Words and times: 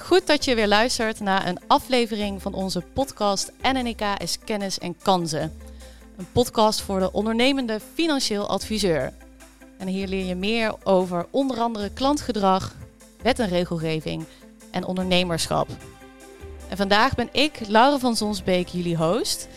Goed 0.00 0.26
dat 0.26 0.44
je 0.44 0.54
weer 0.54 0.68
luistert 0.68 1.20
naar 1.20 1.46
een 1.46 1.58
aflevering 1.66 2.42
van 2.42 2.54
onze 2.54 2.80
podcast 2.80 3.52
NNK 3.62 4.00
is 4.18 4.38
kennis 4.44 4.78
en 4.78 4.96
kansen. 5.02 5.52
Een 6.16 6.26
podcast 6.32 6.80
voor 6.80 6.98
de 6.98 7.12
ondernemende 7.12 7.80
financieel 7.94 8.48
adviseur. 8.48 9.12
En 9.78 9.86
hier 9.86 10.06
leer 10.06 10.24
je 10.24 10.34
meer 10.34 10.74
over 10.84 11.26
onder 11.30 11.60
andere 11.60 11.90
klantgedrag, 11.90 12.74
wet 13.22 13.38
en 13.38 13.48
regelgeving 13.48 14.24
en 14.70 14.84
ondernemerschap. 14.84 15.68
En 16.68 16.76
vandaag 16.76 17.14
ben 17.14 17.28
ik, 17.32 17.60
Laura 17.68 17.98
van 17.98 18.16
Zonsbeek, 18.16 18.68
jullie 18.68 18.96
host. 18.96 19.48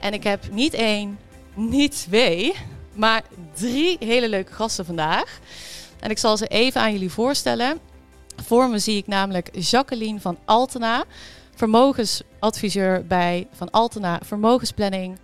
En 0.00 0.12
ik 0.12 0.24
heb 0.24 0.50
niet 0.50 0.74
één, 0.74 1.18
niet 1.54 1.92
twee, 1.92 2.54
maar 2.92 3.22
drie 3.54 3.96
hele 4.00 4.28
leuke 4.28 4.52
gasten 4.52 4.86
vandaag. 4.86 5.38
En 6.00 6.10
ik 6.10 6.18
zal 6.18 6.36
ze 6.36 6.46
even 6.46 6.80
aan 6.80 6.92
jullie 6.92 7.10
voorstellen. 7.10 7.80
Voor 8.42 8.68
me 8.68 8.78
zie 8.78 8.96
ik 8.96 9.06
namelijk 9.06 9.48
Jacqueline 9.52 10.20
van 10.20 10.38
Altena, 10.44 11.04
vermogensadviseur 11.54 13.06
bij 13.06 13.46
Van 13.52 13.70
Altena 13.70 14.20
Vermogensplanning. 14.24 15.18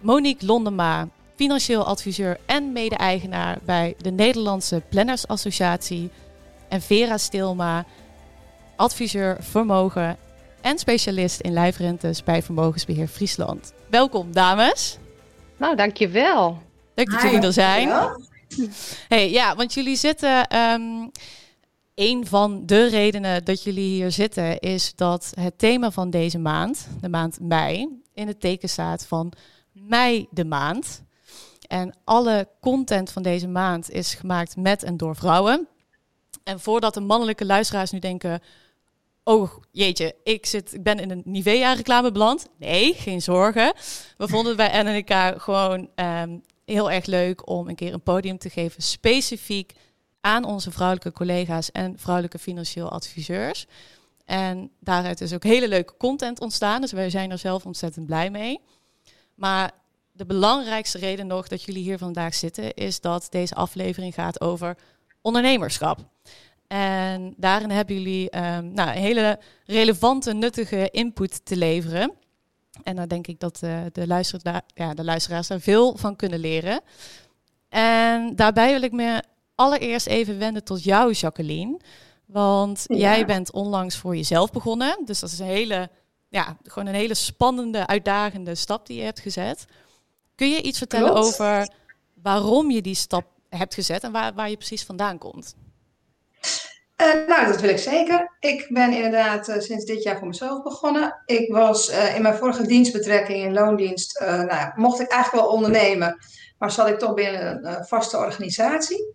Monique 0.00 0.46
Londema, 0.46 1.08
financieel 1.36 1.84
adviseur 1.84 2.38
en 2.46 2.72
mede-eigenaar 2.72 3.58
bij 3.64 3.94
de 3.98 4.10
Nederlandse 4.10 4.82
Plannersassociatie. 4.88 6.10
En 6.68 6.82
Vera 6.82 7.18
Stilma, 7.18 7.84
adviseur 8.76 9.36
vermogen 9.40 10.16
en 10.60 10.78
specialist 10.78 11.40
in 11.40 11.52
lijfrentes 11.52 12.24
bij 12.24 12.42
Vermogensbeheer 12.42 13.08
Friesland. 13.08 13.72
Welkom, 13.90 14.32
dames. 14.32 14.98
Nou, 15.56 15.76
dankjewel. 15.76 16.62
Leuk 16.94 17.10
dat 17.10 17.22
jullie 17.22 17.40
er 17.40 17.52
zijn. 17.52 17.90
Hey, 19.08 19.30
ja, 19.30 19.56
want 19.56 19.74
jullie 19.74 19.96
zitten. 19.96 20.56
Um, 20.58 21.10
een 21.94 22.26
van 22.26 22.66
de 22.66 22.88
redenen 22.88 23.44
dat 23.44 23.62
jullie 23.62 23.88
hier 23.94 24.10
zitten 24.10 24.58
is 24.58 24.94
dat 24.94 25.32
het 25.40 25.58
thema 25.58 25.90
van 25.90 26.10
deze 26.10 26.38
maand, 26.38 26.88
de 27.00 27.08
maand 27.08 27.40
mei, 27.40 28.00
in 28.14 28.26
het 28.26 28.40
teken 28.40 28.68
staat 28.68 29.06
van 29.06 29.32
mei 29.72 30.26
de 30.30 30.44
maand. 30.44 31.02
En 31.68 31.96
alle 32.04 32.48
content 32.60 33.10
van 33.10 33.22
deze 33.22 33.48
maand 33.48 33.90
is 33.90 34.14
gemaakt 34.14 34.56
met 34.56 34.82
en 34.82 34.96
door 34.96 35.16
vrouwen. 35.16 35.68
En 36.44 36.60
voordat 36.60 36.94
de 36.94 37.00
mannelijke 37.00 37.46
luisteraars 37.46 37.90
nu 37.90 37.98
denken, 37.98 38.42
oh 39.24 39.50
jeetje, 39.70 40.14
ik, 40.24 40.46
zit, 40.46 40.74
ik 40.74 40.82
ben 40.82 40.98
in 40.98 41.10
een 41.10 41.22
Nivea-reclame 41.24 42.12
beland. 42.12 42.48
Nee, 42.58 42.94
geen 42.94 43.22
zorgen. 43.22 43.72
We 44.16 44.28
vonden 44.28 44.56
bij 44.56 44.82
NNK 44.82 45.42
gewoon 45.42 45.88
um, 45.94 46.42
heel 46.64 46.90
erg 46.90 47.06
leuk 47.06 47.48
om 47.48 47.68
een 47.68 47.74
keer 47.74 47.92
een 47.92 48.02
podium 48.02 48.38
te 48.38 48.50
geven, 48.50 48.82
specifiek 48.82 49.72
aan 50.22 50.44
onze 50.44 50.70
vrouwelijke 50.70 51.12
collega's 51.12 51.70
en 51.70 51.98
vrouwelijke 51.98 52.38
financieel 52.38 52.90
adviseurs. 52.90 53.66
En 54.24 54.70
daaruit 54.80 55.20
is 55.20 55.32
ook 55.32 55.44
hele 55.44 55.68
leuke 55.68 55.96
content 55.96 56.40
ontstaan, 56.40 56.80
dus 56.80 56.92
wij 56.92 57.10
zijn 57.10 57.30
er 57.30 57.38
zelf 57.38 57.66
ontzettend 57.66 58.06
blij 58.06 58.30
mee. 58.30 58.60
Maar 59.34 59.70
de 60.12 60.26
belangrijkste 60.26 60.98
reden 60.98 61.26
nog 61.26 61.48
dat 61.48 61.62
jullie 61.62 61.82
hier 61.82 61.98
vandaag 61.98 62.34
zitten, 62.34 62.74
is 62.74 63.00
dat 63.00 63.26
deze 63.30 63.54
aflevering 63.54 64.14
gaat 64.14 64.40
over 64.40 64.76
ondernemerschap. 65.20 65.98
En 66.66 67.34
daarin 67.36 67.70
hebben 67.70 67.96
jullie 67.96 68.36
um, 68.38 68.72
nou, 68.72 68.90
hele 68.90 69.38
relevante, 69.64 70.32
nuttige 70.32 70.88
input 70.90 71.44
te 71.44 71.56
leveren. 71.56 72.12
En 72.82 72.96
dan 72.96 73.08
denk 73.08 73.26
ik 73.26 73.40
dat 73.40 73.60
uh, 73.64 73.80
de, 73.92 74.06
luisteraars, 74.06 74.64
ja, 74.74 74.94
de 74.94 75.04
luisteraars 75.04 75.46
daar 75.46 75.60
veel 75.60 75.96
van 75.96 76.16
kunnen 76.16 76.38
leren. 76.38 76.80
En 77.68 78.36
daarbij 78.36 78.72
wil 78.72 78.82
ik 78.82 78.92
me 78.92 79.22
allereerst 79.54 80.06
even 80.06 80.38
wenden 80.38 80.64
tot 80.64 80.84
jou, 80.84 81.12
Jacqueline. 81.12 81.80
Want 82.26 82.84
jij 82.86 83.26
bent 83.26 83.52
onlangs 83.52 83.96
voor 83.96 84.16
jezelf 84.16 84.50
begonnen. 84.50 84.98
Dus 85.04 85.20
dat 85.20 85.30
is 85.30 85.38
een 85.38 85.46
hele, 85.46 85.90
ja, 86.28 86.56
gewoon 86.62 86.88
een 86.88 86.94
hele 86.94 87.14
spannende, 87.14 87.86
uitdagende 87.86 88.54
stap 88.54 88.86
die 88.86 88.96
je 88.96 89.04
hebt 89.04 89.20
gezet. 89.20 89.64
Kun 90.34 90.50
je 90.50 90.62
iets 90.62 90.78
vertellen 90.78 91.14
over 91.14 91.72
waarom 92.14 92.70
je 92.70 92.82
die 92.82 92.94
stap 92.94 93.26
hebt 93.48 93.74
gezet 93.74 94.02
en 94.02 94.12
waar, 94.12 94.34
waar 94.34 94.50
je 94.50 94.56
precies 94.56 94.84
vandaan 94.84 95.18
komt? 95.18 95.54
Uh, 96.96 97.26
nou, 97.26 97.46
dat 97.46 97.60
wil 97.60 97.70
ik 97.70 97.78
zeker. 97.78 98.36
Ik 98.40 98.66
ben 98.68 98.92
inderdaad 98.92 99.48
uh, 99.48 99.58
sinds 99.58 99.84
dit 99.84 100.02
jaar 100.02 100.18
voor 100.18 100.26
mezelf 100.26 100.62
begonnen. 100.62 101.22
Ik 101.24 101.52
was 101.52 101.90
uh, 101.90 102.16
in 102.16 102.22
mijn 102.22 102.34
vorige 102.34 102.66
dienstbetrekking 102.66 103.44
in 103.44 103.52
loondienst, 103.52 104.20
nou, 104.20 104.72
mocht 104.74 105.00
ik 105.00 105.10
eigenlijk 105.10 105.44
wel 105.44 105.54
ondernemen, 105.54 106.18
maar 106.58 106.70
zat 106.70 106.88
ik 106.88 106.98
toch 106.98 107.14
binnen 107.14 107.66
een 107.66 107.84
vaste 107.84 108.16
organisatie. 108.16 109.12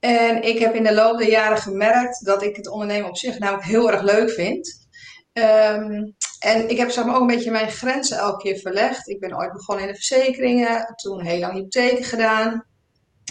En 0.00 0.42
ik 0.42 0.58
heb 0.58 0.74
in 0.74 0.82
de 0.82 0.94
loop 0.94 1.18
der 1.18 1.28
jaren 1.28 1.58
gemerkt 1.58 2.24
dat 2.24 2.42
ik 2.42 2.56
het 2.56 2.68
ondernemen 2.68 3.08
op 3.08 3.16
zich 3.16 3.52
ook 3.52 3.64
heel 3.64 3.90
erg 3.90 4.02
leuk 4.02 4.30
vind. 4.30 4.88
Um, 5.32 6.14
en 6.38 6.70
ik 6.70 6.76
heb 6.76 6.90
zeg 6.90 7.04
maar, 7.04 7.14
ook 7.14 7.20
een 7.20 7.26
beetje 7.26 7.50
mijn 7.50 7.70
grenzen 7.70 8.18
elke 8.18 8.42
keer 8.42 8.58
verlegd. 8.58 9.08
Ik 9.08 9.20
ben 9.20 9.36
ooit 9.36 9.52
begonnen 9.52 9.84
in 9.84 9.90
de 9.90 9.96
verzekeringen, 9.96 10.94
toen 10.94 11.24
heel 11.24 11.38
lang 11.38 11.52
hypotheken 11.52 12.04
gedaan. 12.04 12.64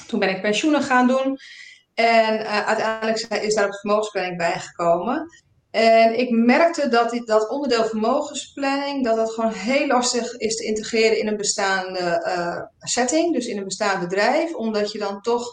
Toen 0.07 0.19
ben 0.19 0.29
ik 0.29 0.41
pensioenen 0.41 0.83
gaan 0.83 1.07
doen. 1.07 1.37
En 1.93 2.39
uh, 2.39 2.67
uiteindelijk 2.67 3.19
is 3.19 3.53
daar 3.53 3.65
ook 3.65 3.79
vermogensplanning 3.79 4.37
bijgekomen. 4.37 5.27
En 5.71 6.19
ik 6.19 6.29
merkte 6.29 6.87
dat 6.87 7.09
dit, 7.09 7.27
dat 7.27 7.49
onderdeel 7.49 7.85
vermogensplanning, 7.85 9.03
dat 9.03 9.15
dat 9.15 9.31
gewoon 9.31 9.51
heel 9.51 9.87
lastig 9.87 10.33
is 10.33 10.55
te 10.55 10.65
integreren 10.65 11.19
in 11.19 11.27
een 11.27 11.37
bestaande 11.37 12.23
uh, 12.27 12.61
setting, 12.79 13.33
dus 13.33 13.45
in 13.45 13.57
een 13.57 13.63
bestaand 13.63 13.99
bedrijf, 13.99 14.53
omdat 14.53 14.91
je 14.91 14.99
dan 14.99 15.21
toch 15.21 15.51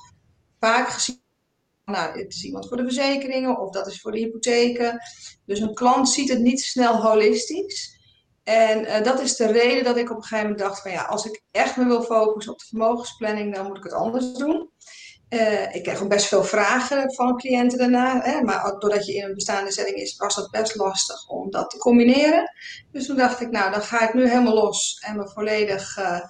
vaak 0.66 0.88
gezien, 0.88 1.22
nou, 1.84 2.19
het 2.19 2.32
is 2.32 2.44
iemand 2.44 2.69
voor 2.69 2.77
de 2.77 2.82
verzekeringen 2.82 3.60
of 3.60 3.71
dat 3.71 3.87
is 3.87 4.00
voor 4.00 4.12
de 4.12 4.19
hypotheken. 4.19 5.00
Dus 5.44 5.60
een 5.60 5.75
klant 5.75 6.09
ziet 6.09 6.28
het 6.28 6.38
niet 6.38 6.60
snel 6.60 7.03
holistisch. 7.03 7.94
En 8.44 8.81
uh, 8.81 9.03
dat 9.03 9.21
is 9.21 9.37
de 9.37 9.47
reden 9.47 9.84
dat 9.84 9.97
ik 9.97 10.10
op 10.10 10.16
een 10.16 10.22
gegeven 10.22 10.50
moment 10.50 10.59
dacht 10.69 10.82
van 10.82 10.91
ja, 10.91 11.03
als 11.03 11.25
ik 11.25 11.43
echt 11.50 11.76
me 11.76 11.84
wil 11.84 12.03
focussen 12.03 12.53
op 12.53 12.59
de 12.59 12.66
vermogensplanning, 12.69 13.55
dan 13.55 13.66
moet 13.66 13.76
ik 13.76 13.82
het 13.82 13.93
anders 13.93 14.32
doen. 14.32 14.71
Uh, 15.28 15.75
ik 15.75 15.82
krijg 15.82 16.03
ook 16.03 16.09
best 16.09 16.26
veel 16.26 16.44
vragen 16.44 17.15
van 17.15 17.37
cliënten 17.37 17.78
daarna. 17.78 18.21
Hè, 18.21 18.41
maar 18.41 18.78
doordat 18.78 19.06
je 19.06 19.15
in 19.15 19.25
een 19.25 19.34
bestaande 19.34 19.72
setting 19.72 19.97
is, 19.97 20.16
was 20.16 20.34
dat 20.34 20.50
best 20.50 20.75
lastig 20.75 21.28
om 21.28 21.50
dat 21.50 21.71
te 21.71 21.78
combineren. 21.78 22.50
Dus 22.93 23.06
toen 23.06 23.16
dacht 23.16 23.41
ik, 23.41 23.50
nou, 23.50 23.71
dan 23.71 23.82
ga 23.82 24.09
ik 24.09 24.15
nu 24.15 24.28
helemaal 24.28 24.55
los 24.55 24.99
en 25.06 25.16
me 25.16 25.28
volledig 25.28 25.97
uh, 25.99 26.21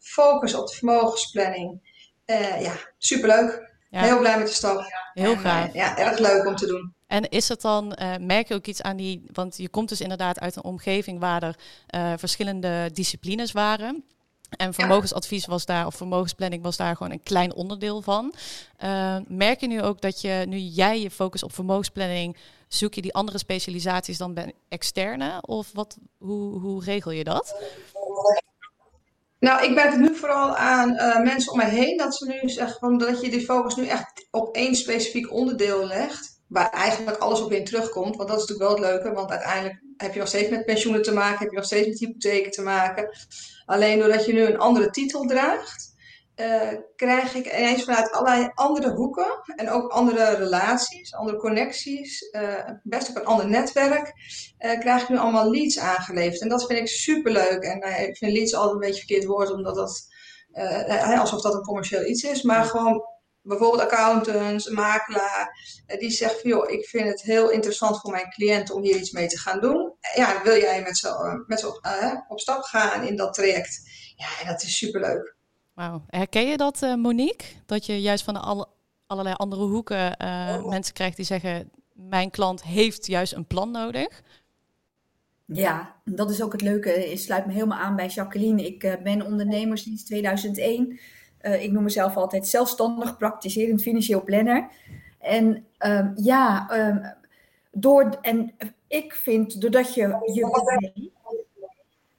focussen 0.00 0.60
op 0.60 0.66
de 0.68 0.74
vermogensplanning. 0.74 1.94
Ja, 2.60 2.72
superleuk. 2.98 3.75
Ja. 3.90 4.00
Heel 4.02 4.18
blij 4.18 4.38
met 4.38 4.46
de 4.46 4.52
stap. 4.52 4.92
Heel 5.14 5.32
en, 5.32 5.38
gaaf. 5.38 5.72
ja, 5.72 5.96
erg 5.96 6.18
leuk 6.18 6.46
om 6.46 6.56
te 6.56 6.66
doen. 6.66 6.94
En 7.06 7.28
is 7.28 7.48
het 7.48 7.60
dan, 7.60 7.98
uh, 8.00 8.16
merk 8.20 8.48
je 8.48 8.54
ook 8.54 8.66
iets 8.66 8.82
aan 8.82 8.96
die, 8.96 9.24
want 9.32 9.56
je 9.56 9.68
komt 9.68 9.88
dus 9.88 10.00
inderdaad 10.00 10.40
uit 10.40 10.56
een 10.56 10.64
omgeving 10.64 11.20
waar 11.20 11.42
er 11.42 11.56
uh, 11.94 12.12
verschillende 12.16 12.90
disciplines 12.92 13.52
waren. 13.52 14.04
En 14.50 14.74
vermogensadvies 14.74 15.46
was 15.46 15.66
daar, 15.66 15.86
of 15.86 15.94
vermogensplanning 15.94 16.62
was 16.62 16.76
daar 16.76 16.96
gewoon 16.96 17.12
een 17.12 17.22
klein 17.22 17.54
onderdeel 17.54 18.02
van. 18.02 18.34
Uh, 18.84 19.16
merk 19.26 19.60
je 19.60 19.66
nu 19.66 19.82
ook 19.82 20.00
dat 20.00 20.20
je, 20.20 20.44
nu 20.48 20.58
jij 20.58 21.00
je 21.00 21.10
focus 21.10 21.42
op 21.42 21.54
vermogensplanning, 21.54 22.36
zoek 22.68 22.94
je 22.94 23.02
die 23.02 23.14
andere 23.14 23.38
specialisaties 23.38 24.18
dan 24.18 24.34
bij 24.34 24.52
externe? 24.68 25.38
Of 25.40 25.70
wat, 25.72 25.96
hoe, 26.18 26.60
hoe 26.60 26.84
regel 26.84 27.10
je 27.10 27.24
dat? 27.24 27.54
Nou, 29.38 29.64
ik 29.64 29.74
merk 29.74 29.90
het 29.90 30.00
nu 30.00 30.14
vooral 30.14 30.56
aan 30.56 30.92
uh, 30.92 31.22
mensen 31.22 31.52
om 31.52 31.58
me 31.58 31.64
heen 31.64 31.96
dat 31.96 32.16
ze 32.16 32.26
nu 32.26 32.48
zeggen 32.48 32.78
van, 32.78 32.98
dat 32.98 33.20
je 33.20 33.30
die 33.30 33.44
focus 33.44 33.76
nu 33.76 33.86
echt 33.86 34.26
op 34.30 34.54
één 34.54 34.74
specifiek 34.74 35.32
onderdeel 35.32 35.86
legt. 35.86 36.34
Waar 36.46 36.70
eigenlijk 36.70 37.18
alles 37.18 37.40
op 37.40 37.52
in 37.52 37.64
terugkomt. 37.64 38.16
Want 38.16 38.28
dat 38.28 38.40
is 38.40 38.46
natuurlijk 38.46 38.68
wel 38.68 38.82
het 38.82 38.92
leuke. 38.92 39.14
Want 39.14 39.30
uiteindelijk 39.30 39.82
heb 39.96 40.12
je 40.12 40.18
nog 40.18 40.28
steeds 40.28 40.50
met 40.50 40.64
pensioenen 40.64 41.02
te 41.02 41.12
maken. 41.12 41.38
Heb 41.38 41.50
je 41.50 41.56
nog 41.56 41.64
steeds 41.64 41.88
met 41.88 41.98
hypotheken 41.98 42.50
te 42.50 42.62
maken. 42.62 43.08
Alleen 43.64 43.98
doordat 43.98 44.24
je 44.24 44.32
nu 44.32 44.40
een 44.40 44.58
andere 44.58 44.90
titel 44.90 45.26
draagt. 45.26 45.94
Uh, 46.40 46.72
krijg 46.96 47.34
ik 47.34 47.46
ineens 47.46 47.84
vanuit 47.84 48.12
allerlei 48.12 48.50
andere 48.54 48.90
hoeken. 48.90 49.42
En 49.56 49.70
ook 49.70 49.90
andere 49.90 50.34
relaties, 50.34 51.14
andere 51.14 51.38
connecties. 51.38 52.22
Uh, 52.32 52.70
best 52.82 53.10
ook 53.10 53.16
een 53.16 53.24
ander 53.24 53.48
netwerk. 53.48 54.12
Uh, 54.58 54.78
krijg 54.78 55.02
ik 55.02 55.08
nu 55.08 55.18
allemaal 55.18 55.50
leads 55.50 55.78
aangeleverd. 55.78 56.40
En 56.40 56.48
dat 56.48 56.66
vind 56.66 56.78
ik 56.78 56.88
superleuk. 56.88 57.62
En 57.62 58.06
ik 58.08 58.16
vind 58.16 58.32
leads 58.32 58.54
altijd 58.54 58.74
een 58.74 58.80
beetje 58.80 59.06
verkeerd 59.06 59.24
woord. 59.24 59.50
Omdat 59.50 59.74
dat 59.74 60.14
alsof 61.18 61.42
dat 61.42 61.54
een 61.54 61.62
commercieel 61.62 62.06
iets 62.06 62.22
is. 62.22 62.42
Maar 62.42 62.64
gewoon 62.64 63.04
bijvoorbeeld 63.42 63.82
accountants, 63.82 64.68
makelaar, 64.68 65.50
die 65.98 66.10
zegt 66.10 66.40
van 66.40 66.50
joh, 66.50 66.70
ik 66.70 66.86
vind 66.86 67.08
het 67.08 67.22
heel 67.22 67.50
interessant 67.50 68.00
voor 68.00 68.10
mijn 68.10 68.30
cliënt 68.30 68.70
om 68.70 68.82
hier 68.82 68.96
iets 68.96 69.10
mee 69.10 69.26
te 69.26 69.38
gaan 69.38 69.60
doen. 69.60 69.96
Ja, 70.14 70.42
wil 70.42 70.56
jij 70.56 70.82
met 70.82 70.96
ze, 70.96 71.42
met 71.46 71.60
ze 71.60 71.68
op, 71.68 71.80
op 72.28 72.40
stap 72.40 72.62
gaan 72.62 73.06
in 73.06 73.16
dat 73.16 73.34
traject? 73.34 73.80
Ja, 74.16 74.50
dat 74.50 74.62
is 74.62 74.78
superleuk. 74.78 75.35
Wauw. 75.76 76.04
Herken 76.06 76.46
je 76.46 76.56
dat, 76.56 76.82
uh, 76.82 76.94
Monique? 76.94 77.46
Dat 77.66 77.86
je 77.86 78.00
juist 78.00 78.24
van 78.24 78.42
alle, 78.42 78.66
allerlei 79.06 79.34
andere 79.34 79.62
hoeken 79.62 80.16
uh, 80.22 80.60
oh. 80.62 80.68
mensen 80.68 80.94
krijgt 80.94 81.16
die 81.16 81.24
zeggen, 81.24 81.70
mijn 81.92 82.30
klant 82.30 82.62
heeft 82.62 83.06
juist 83.06 83.32
een 83.32 83.46
plan 83.46 83.70
nodig? 83.70 84.22
Ja, 85.44 85.94
dat 86.04 86.30
is 86.30 86.42
ook 86.42 86.52
het 86.52 86.62
leuke. 86.62 87.10
Ik 87.10 87.18
sluit 87.18 87.46
me 87.46 87.52
helemaal 87.52 87.78
aan 87.78 87.96
bij 87.96 88.06
Jacqueline. 88.06 88.66
Ik 88.66 88.98
ben 89.02 89.26
ondernemer 89.26 89.78
sinds 89.78 90.04
2001. 90.04 90.98
Uh, 91.42 91.62
ik 91.62 91.72
noem 91.72 91.82
mezelf 91.82 92.16
altijd 92.16 92.48
zelfstandig 92.48 93.16
praktiserend 93.16 93.82
financieel 93.82 94.22
planner. 94.22 94.68
En 95.18 95.66
um, 95.78 96.12
ja, 96.14 96.70
um, 96.88 97.14
door, 97.70 98.18
en 98.22 98.54
ik 98.88 99.14
vind, 99.14 99.60
doordat 99.60 99.94
je 99.94 100.00
je 100.32 101.10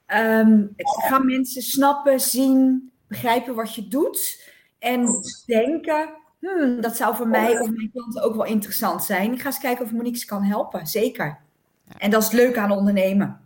um, 0.07 0.73
gaan 0.77 1.25
mensen 1.25 1.61
snappen, 1.61 2.19
zien, 2.19 2.91
begrijpen 3.07 3.55
wat 3.55 3.75
je 3.75 3.87
doet 3.87 4.49
en 4.79 5.21
denken, 5.45 6.09
hmm, 6.39 6.81
dat 6.81 6.95
zou 6.95 7.15
voor 7.15 7.27
mij 7.27 7.59
of 7.59 7.69
mijn 7.69 7.91
klanten 7.91 8.23
ook 8.23 8.35
wel 8.35 8.45
interessant 8.45 9.03
zijn. 9.03 9.33
Ik 9.33 9.41
ga 9.41 9.45
eens 9.45 9.59
kijken 9.59 9.85
of 9.85 9.91
Monique 9.91 10.19
ze 10.19 10.25
kan 10.25 10.43
helpen, 10.43 10.87
zeker. 10.87 11.39
En 11.97 12.11
dat 12.11 12.21
is 12.21 12.27
het 12.27 12.37
leuke 12.37 12.59
aan 12.59 12.71
ondernemen. 12.71 13.39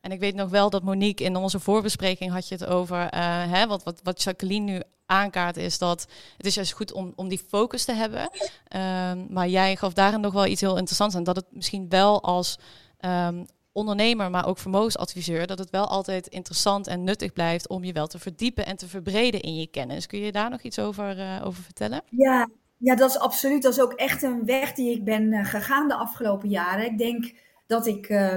En 0.00 0.12
ik 0.12 0.20
weet 0.20 0.34
nog 0.34 0.50
wel 0.50 0.70
dat 0.70 0.82
Monique 0.82 1.24
in 1.24 1.36
onze 1.36 1.60
voorbespreking 1.60 2.32
had 2.32 2.48
je 2.48 2.54
het 2.54 2.66
over, 2.66 2.96
uh, 2.96 3.08
hè, 3.52 3.66
wat, 3.66 3.82
wat, 3.82 4.00
wat 4.02 4.22
Jacqueline 4.22 4.72
nu 4.72 4.82
aankaart 5.06 5.56
is 5.56 5.78
dat 5.78 6.06
het 6.36 6.46
is 6.46 6.54
juist 6.54 6.72
goed 6.72 6.92
om, 6.92 7.12
om 7.16 7.28
die 7.28 7.44
focus 7.48 7.84
te 7.84 7.92
hebben. 7.92 8.22
Um, 8.22 9.26
maar 9.30 9.48
jij 9.48 9.76
gaf 9.76 9.92
daarin 9.92 10.20
nog 10.20 10.32
wel 10.32 10.46
iets 10.46 10.60
heel 10.60 10.76
interessants 10.76 11.14
en 11.14 11.24
dat 11.24 11.36
het 11.36 11.46
misschien 11.50 11.88
wel 11.88 12.22
als 12.22 12.58
um, 13.00 13.46
ondernemer, 13.72 14.30
maar 14.30 14.46
ook 14.46 14.58
vermogensadviseur, 14.58 15.46
dat 15.46 15.58
het 15.58 15.70
wel 15.70 15.86
altijd 15.86 16.26
interessant 16.26 16.86
en 16.86 17.04
nuttig 17.04 17.32
blijft 17.32 17.68
om 17.68 17.84
je 17.84 17.92
wel 17.92 18.06
te 18.06 18.18
verdiepen 18.18 18.66
en 18.66 18.76
te 18.76 18.88
verbreden 18.88 19.40
in 19.40 19.54
je 19.54 19.66
kennis. 19.66 20.06
Kun 20.06 20.18
je 20.18 20.32
daar 20.32 20.50
nog 20.50 20.60
iets 20.60 20.78
over, 20.78 21.18
uh, 21.18 21.40
over 21.44 21.62
vertellen? 21.62 22.02
Ja, 22.10 22.48
ja, 22.76 22.94
dat 22.94 23.10
is 23.10 23.18
absoluut. 23.18 23.62
Dat 23.62 23.72
is 23.72 23.80
ook 23.80 23.92
echt 23.92 24.22
een 24.22 24.44
weg 24.44 24.72
die 24.72 24.90
ik 24.90 25.04
ben 25.04 25.32
uh, 25.32 25.44
gegaan 25.44 25.88
de 25.88 25.94
afgelopen 25.94 26.48
jaren. 26.48 26.84
Ik 26.84 26.98
denk 26.98 27.32
dat 27.66 27.86
ik, 27.86 28.08
uh, 28.08 28.34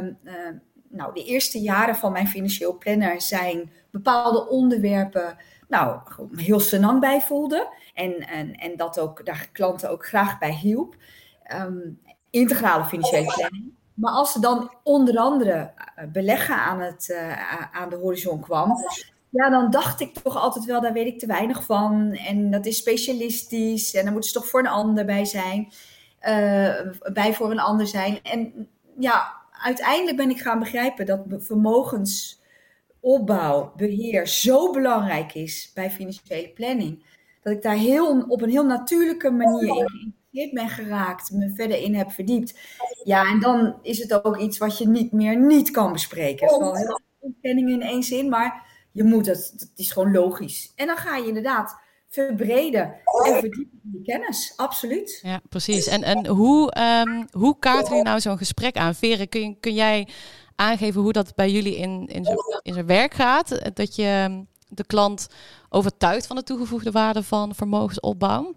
nou, 0.89 1.13
de 1.13 1.23
eerste 1.23 1.59
jaren 1.59 1.95
van 1.95 2.11
mijn 2.11 2.27
financieel 2.27 2.77
planner 2.77 3.21
zijn 3.21 3.71
bepaalde 3.91 4.49
onderwerpen, 4.49 5.37
nou, 5.67 5.99
heel 6.35 6.59
senang 6.59 6.99
bij 6.99 7.21
voelde. 7.21 7.73
En, 7.93 8.27
en, 8.27 8.55
en 8.55 8.77
dat 8.77 8.99
ook 8.99 9.25
daar 9.25 9.49
klanten 9.51 9.89
ook 9.89 10.05
graag 10.05 10.37
bij 10.37 10.53
hielp. 10.53 10.95
Um, 11.53 11.99
integrale 12.29 12.85
financiële 12.85 13.33
planning. 13.33 13.73
Maar 13.95 14.11
als 14.11 14.35
er 14.35 14.41
dan 14.41 14.71
onder 14.83 15.17
andere 15.17 15.71
eh, 15.95 16.05
beleggen 16.07 16.55
aan, 16.55 16.79
het, 16.79 17.07
uh, 17.11 17.75
aan 17.75 17.89
de 17.89 17.95
horizon 17.95 18.39
kwam, 18.39 18.73
ja, 19.29 19.49
dan 19.49 19.71
dacht 19.71 19.99
ik 19.99 20.13
toch 20.13 20.37
altijd 20.37 20.65
wel, 20.65 20.81
daar 20.81 20.93
weet 20.93 21.07
ik 21.07 21.19
te 21.19 21.25
weinig 21.25 21.63
van. 21.63 22.13
En 22.13 22.51
dat 22.51 22.65
is 22.65 22.77
specialistisch 22.77 23.93
en 23.93 24.03
daar 24.03 24.11
moeten 24.11 24.31
ze 24.31 24.39
toch 24.39 24.47
voor 24.47 24.59
een 24.59 24.67
ander 24.67 25.05
bij 25.05 25.25
zijn. 25.25 25.71
Uh, 26.27 26.81
bij 27.13 27.33
voor 27.33 27.51
een 27.51 27.59
ander 27.59 27.87
zijn. 27.87 28.19
En 28.23 28.69
ja, 28.97 29.33
uiteindelijk 29.51 30.17
ben 30.17 30.29
ik 30.29 30.39
gaan 30.39 30.59
begrijpen 30.59 31.05
dat 31.05 31.25
vermogensopbouw, 31.29 33.73
beheer 33.75 34.27
zo 34.27 34.71
belangrijk 34.71 35.33
is 35.33 35.71
bij 35.73 35.91
financiële 35.91 36.49
planning. 36.49 37.05
Dat 37.41 37.53
ik 37.53 37.61
daar 37.61 37.75
heel, 37.75 38.25
op 38.27 38.41
een 38.41 38.49
heel 38.49 38.65
natuurlijke 38.65 39.31
manier 39.31 39.75
in 39.75 40.15
ben 40.53 40.69
geraakt, 40.69 41.31
me 41.31 41.53
verder 41.55 41.81
in 41.81 41.95
heb 41.95 42.11
verdiept. 42.11 42.59
Ja, 43.03 43.29
en 43.29 43.39
dan 43.39 43.75
is 43.81 43.97
het 43.97 44.23
ook 44.23 44.37
iets 44.37 44.57
wat 44.57 44.77
je 44.77 44.87
niet 44.87 45.11
meer 45.11 45.37
niet 45.37 45.71
kan 45.71 45.91
bespreken. 45.91 46.45
Het 46.45 46.55
is 46.55 46.61
wel 46.61 46.75
heel 46.75 46.99
ontkenningen 47.19 47.73
in 47.73 47.81
één 47.81 48.03
zin, 48.03 48.29
maar 48.29 48.65
je 48.91 49.03
moet 49.03 49.25
het. 49.25 49.53
Het 49.57 49.71
is 49.75 49.91
gewoon 49.91 50.11
logisch. 50.11 50.71
En 50.75 50.87
dan 50.87 50.97
ga 50.97 51.17
je 51.17 51.27
inderdaad 51.27 51.83
verbreden 52.09 52.83
en 53.25 53.39
verdiepen 53.39 53.79
in 53.83 53.91
je 53.91 54.01
kennis. 54.03 54.53
Absoluut. 54.55 55.19
Ja, 55.23 55.41
precies. 55.49 55.87
En, 55.87 56.03
en 56.03 56.27
hoe, 56.27 56.73
um, 57.05 57.27
hoe 57.31 57.59
kaart 57.59 57.87
je 57.87 58.01
nou 58.01 58.19
zo'n 58.19 58.37
gesprek 58.37 58.77
aan? 58.77 58.95
Veren, 58.95 59.29
kun, 59.29 59.59
kun 59.59 59.73
jij 59.73 60.07
aangeven 60.55 61.01
hoe 61.01 61.11
dat 61.11 61.35
bij 61.35 61.51
jullie 61.51 61.75
in, 61.75 62.07
in, 62.07 62.23
zijn, 62.23 62.37
in 62.61 62.73
zijn 62.73 62.85
werk 62.85 63.13
gaat? 63.13 63.75
Dat 63.75 63.95
je 63.95 64.25
ehm, 64.27 64.43
de 64.67 64.85
klant 64.85 65.27
overtuigt 65.69 66.27
van 66.27 66.35
de 66.35 66.43
toegevoegde 66.43 66.91
waarde 66.91 67.23
van 67.23 67.55
vermogensopbouw? 67.55 68.53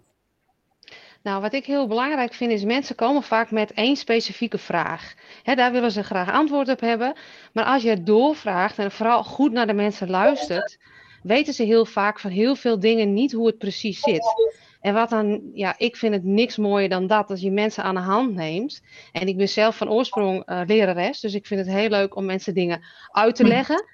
Nou, 1.28 1.40
wat 1.40 1.52
ik 1.52 1.64
heel 1.64 1.86
belangrijk 1.86 2.34
vind 2.34 2.52
is, 2.52 2.64
mensen 2.64 2.94
komen 2.94 3.22
vaak 3.22 3.50
met 3.50 3.72
één 3.72 3.96
specifieke 3.96 4.58
vraag. 4.58 5.14
daar 5.44 5.72
willen 5.72 5.90
ze 5.90 6.02
graag 6.02 6.32
antwoord 6.32 6.69
op 6.69 6.80
hebben. 6.80 7.14
Maar 7.52 7.64
als 7.64 7.82
je 7.82 7.88
het 7.88 8.06
doorvraagt 8.06 8.78
en 8.78 8.90
vooral 8.90 9.25
goed 9.25 9.52
naar 9.52 9.66
de 9.66 9.72
mensen 9.72 10.10
luistert, 10.10 10.78
weten 11.22 11.54
ze 11.54 11.62
heel 11.62 11.84
vaak 11.84 12.20
van 12.20 12.30
heel 12.30 12.56
veel 12.56 12.80
dingen 12.80 13.12
niet 13.12 13.32
hoe 13.32 13.46
het 13.46 13.58
precies 13.58 14.00
zit. 14.00 14.34
En 14.80 14.94
wat 14.94 15.10
dan, 15.10 15.40
ja, 15.54 15.75
ik 15.78 15.96
vind 15.96 16.14
het 16.14 16.25
niks 16.25 16.56
mooier 16.56 16.88
dan 16.88 17.06
dat, 17.06 17.30
als 17.30 17.40
je 17.40 17.50
mensen 17.50 17.84
aan 17.84 17.94
de 17.94 18.00
hand 18.00 18.34
neemt. 18.34 18.82
En 19.12 19.28
ik 19.28 19.36
ben 19.36 19.48
zelf 19.48 19.76
van 19.76 19.90
oorsprong 19.90 20.50
uh, 20.50 20.60
lerares, 20.66 21.20
dus 21.20 21.34
ik 21.34 21.46
vind 21.46 21.60
het 21.60 21.75
heel 21.75 21.88
leuk 21.88 22.16
om 22.16 22.25
mensen 22.25 22.54
dingen 22.54 22.84
uit 23.10 23.34
te 23.34 23.44
leggen. 23.44 23.84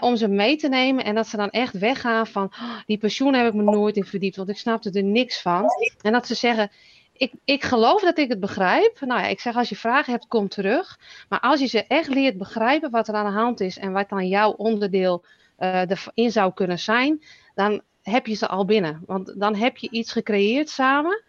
Om 0.00 0.16
ze 0.16 0.28
mee 0.28 0.56
te 0.56 0.68
nemen 0.68 1.04
en 1.04 1.14
dat 1.14 1.26
ze 1.26 1.36
dan 1.36 1.50
echt 1.50 1.78
weggaan 1.78 2.26
van 2.26 2.44
oh, 2.44 2.78
die 2.86 2.98
pensioen 2.98 3.34
heb 3.34 3.46
ik 3.46 3.54
me 3.54 3.62
nooit 3.62 3.96
in 3.96 4.04
verdiept, 4.04 4.36
want 4.36 4.48
ik 4.48 4.58
snapte 4.58 4.90
er 4.90 5.02
niks 5.02 5.42
van. 5.42 5.66
En 6.02 6.12
dat 6.12 6.26
ze 6.26 6.34
zeggen, 6.34 6.70
ik, 7.12 7.32
ik 7.44 7.64
geloof 7.64 8.00
dat 8.02 8.18
ik 8.18 8.28
het 8.28 8.40
begrijp. 8.40 9.00
Nou 9.00 9.20
ja, 9.20 9.26
ik 9.26 9.40
zeg 9.40 9.56
als 9.56 9.68
je 9.68 9.76
vragen 9.76 10.12
hebt, 10.12 10.26
kom 10.28 10.48
terug. 10.48 10.98
Maar 11.28 11.40
als 11.40 11.60
je 11.60 11.66
ze 11.66 11.84
echt 11.86 12.08
leert 12.08 12.38
begrijpen 12.38 12.90
wat 12.90 13.08
er 13.08 13.14
aan 13.14 13.32
de 13.32 13.38
hand 13.38 13.60
is 13.60 13.78
en 13.78 13.92
wat 13.92 14.08
dan 14.08 14.28
jouw 14.28 14.50
onderdeel 14.50 15.24
uh, 15.58 15.80
erin 15.80 16.32
zou 16.32 16.52
kunnen 16.52 16.78
zijn, 16.78 17.22
dan 17.54 17.82
heb 18.02 18.26
je 18.26 18.34
ze 18.34 18.48
al 18.48 18.64
binnen. 18.64 19.02
Want 19.06 19.40
dan 19.40 19.54
heb 19.54 19.76
je 19.76 19.90
iets 19.90 20.12
gecreëerd 20.12 20.68
samen. 20.68 21.22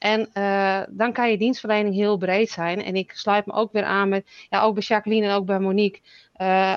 En 0.00 0.28
uh, 0.34 0.80
dan 0.88 1.12
kan 1.12 1.30
je 1.30 1.38
dienstverlening 1.38 1.94
heel 1.94 2.16
breed 2.16 2.50
zijn. 2.50 2.82
En 2.82 2.94
ik 2.94 3.12
sluit 3.14 3.46
me 3.46 3.52
ook 3.52 3.72
weer 3.72 3.84
aan 3.84 4.08
met, 4.08 4.26
ja, 4.48 4.62
ook 4.62 4.74
bij 4.74 4.82
Jacqueline 4.82 5.26
en 5.26 5.32
ook 5.32 5.46
bij 5.46 5.58
Monique. 5.58 6.00
Uh, 6.36 6.76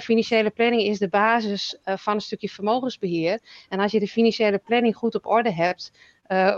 financiële 0.00 0.50
planning 0.50 0.82
is 0.82 0.98
de 0.98 1.08
basis 1.08 1.78
uh, 1.84 1.96
van 1.96 2.14
een 2.14 2.20
stukje 2.20 2.48
vermogensbeheer. 2.48 3.40
En 3.68 3.80
als 3.80 3.92
je 3.92 4.00
de 4.00 4.06
financiële 4.06 4.58
planning 4.58 4.96
goed 4.96 5.14
op 5.14 5.26
orde 5.26 5.52
hebt, 5.52 5.92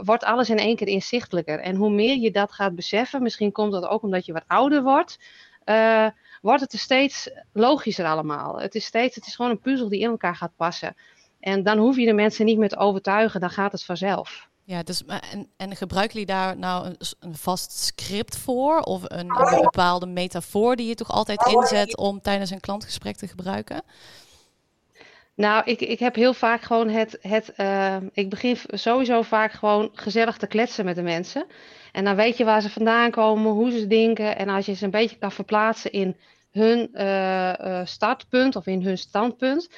wordt 0.02 0.24
alles 0.24 0.50
in 0.50 0.58
één 0.58 0.76
keer 0.76 0.88
inzichtelijker. 0.88 1.60
En 1.60 1.76
hoe 1.76 1.90
meer 1.90 2.16
je 2.16 2.30
dat 2.30 2.52
gaat 2.52 2.74
beseffen, 2.74 3.22
misschien 3.22 3.52
komt 3.52 3.72
dat 3.72 3.86
ook 3.86 4.02
omdat 4.02 4.26
je 4.26 4.32
wat 4.32 4.44
ouder 4.46 4.82
wordt, 4.82 5.18
wordt 6.42 6.60
het 6.60 6.72
er 6.72 6.78
steeds 6.78 7.30
logischer 7.52 8.06
allemaal. 8.06 8.60
Het 8.60 8.74
is 8.74 8.84
steeds, 8.84 9.14
het 9.14 9.26
is 9.26 9.34
gewoon 9.34 9.50
een 9.50 9.60
puzzel 9.60 9.88
die 9.88 10.00
in 10.00 10.10
elkaar 10.10 10.36
gaat 10.36 10.56
passen. 10.56 10.96
En 11.40 11.62
dan 11.62 11.78
hoef 11.78 11.96
je 11.96 12.06
de 12.06 12.12
mensen 12.12 12.44
niet 12.44 12.58
meer 12.58 12.68
te 12.68 12.78
overtuigen, 12.78 13.40
dan 13.40 13.50
gaat 13.50 13.72
het 13.72 13.84
vanzelf. 13.84 14.48
Ja, 14.70 14.82
dus, 14.82 15.04
en, 15.04 15.48
en 15.56 15.76
gebruiken 15.76 16.12
jullie 16.12 16.34
daar 16.34 16.56
nou 16.56 16.94
een, 17.20 17.34
vast 17.34 17.72
script 17.72 18.36
voor? 18.36 18.80
Of 18.80 19.02
een, 19.04 19.26
bepaalde 19.60 20.06
metafoor 20.06 20.76
die 20.76 20.86
je 20.86 20.94
toch 20.94 21.10
altijd 21.10 21.46
inzet 21.46 21.96
om 21.96 22.20
tijdens 22.20 22.50
een 22.50 22.60
klantgesprek 22.60 23.16
te 23.16 23.28
gebruiken? 23.28 23.82
Nou, 25.34 25.62
ik, 25.64 25.80
ik 25.80 25.98
heb 25.98 26.14
heel 26.14 26.34
vaak 26.34 26.62
gewoon 26.62 26.88
het. 26.88 27.18
het 27.20 27.52
uh, 27.56 27.96
ik 28.12 28.30
begin 28.30 28.56
sowieso 28.66 29.22
vaak 29.22 29.52
gewoon 29.52 29.90
gezellig 29.92 30.36
te 30.36 30.46
kletsen 30.46 30.84
met 30.84 30.96
de 30.96 31.02
mensen. 31.02 31.46
En 31.92 32.04
dan 32.04 32.16
weet 32.16 32.36
je 32.36 32.44
waar 32.44 32.62
ze 32.62 32.70
vandaan 32.70 33.10
komen, 33.10 33.52
hoe 33.52 33.70
ze 33.70 33.86
denken. 33.86 34.36
En 34.36 34.48
als 34.48 34.66
je 34.66 34.74
ze 34.74 34.84
een 34.84 34.90
beetje 34.90 35.18
kan 35.18 35.32
verplaatsen 35.32 35.92
in 35.92 36.16
hun 36.50 36.90
uh, 36.92 37.52
uh, 37.60 37.80
startpunt 37.84 38.56
of 38.56 38.66
in 38.66 38.82
hun 38.82 38.98
standpunt 38.98 39.68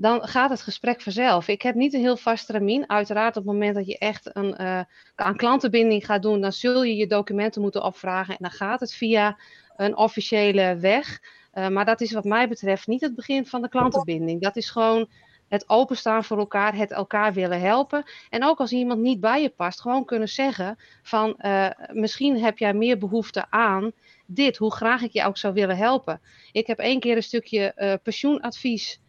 dan 0.00 0.28
gaat 0.28 0.50
het 0.50 0.62
gesprek 0.62 1.02
vanzelf. 1.02 1.48
Ik 1.48 1.62
heb 1.62 1.74
niet 1.74 1.94
een 1.94 2.00
heel 2.00 2.16
vast 2.16 2.46
termijn. 2.46 2.90
Uiteraard 2.90 3.36
op 3.36 3.42
het 3.42 3.52
moment 3.52 3.74
dat 3.74 3.86
je 3.86 3.98
echt 3.98 4.36
een, 4.36 4.54
uh, 4.60 4.80
aan 5.14 5.36
klantenbinding 5.36 6.06
gaat 6.06 6.22
doen, 6.22 6.40
dan 6.40 6.52
zul 6.52 6.82
je 6.82 6.96
je 6.96 7.06
documenten 7.06 7.62
moeten 7.62 7.84
opvragen 7.84 8.34
en 8.34 8.40
dan 8.40 8.50
gaat 8.50 8.80
het 8.80 8.94
via 8.94 9.38
een 9.76 9.96
officiële 9.96 10.76
weg. 10.76 11.20
Uh, 11.54 11.68
maar 11.68 11.84
dat 11.84 12.00
is 12.00 12.12
wat 12.12 12.24
mij 12.24 12.48
betreft 12.48 12.86
niet 12.86 13.00
het 13.00 13.14
begin 13.14 13.46
van 13.46 13.62
de 13.62 13.68
klantenbinding. 13.68 14.40
Dat 14.42 14.56
is 14.56 14.70
gewoon 14.70 15.08
het 15.48 15.68
openstaan 15.68 16.24
voor 16.24 16.38
elkaar, 16.38 16.74
het 16.74 16.90
elkaar 16.90 17.32
willen 17.32 17.60
helpen. 17.60 18.04
En 18.30 18.44
ook 18.44 18.58
als 18.58 18.72
iemand 18.72 19.00
niet 19.00 19.20
bij 19.20 19.42
je 19.42 19.48
past, 19.48 19.80
gewoon 19.80 20.04
kunnen 20.04 20.28
zeggen 20.28 20.78
van 21.02 21.34
uh, 21.40 21.68
misschien 21.92 22.42
heb 22.42 22.58
jij 22.58 22.74
meer 22.74 22.98
behoefte 22.98 23.46
aan 23.50 23.92
dit, 24.26 24.56
hoe 24.56 24.72
graag 24.72 25.02
ik 25.02 25.12
je 25.12 25.24
ook 25.24 25.36
zou 25.36 25.54
willen 25.54 25.76
helpen. 25.76 26.20
Ik 26.52 26.66
heb 26.66 26.78
één 26.78 27.00
keer 27.00 27.16
een 27.16 27.22
stukje 27.22 27.72
uh, 27.76 27.94
pensioenadvies 28.02 29.00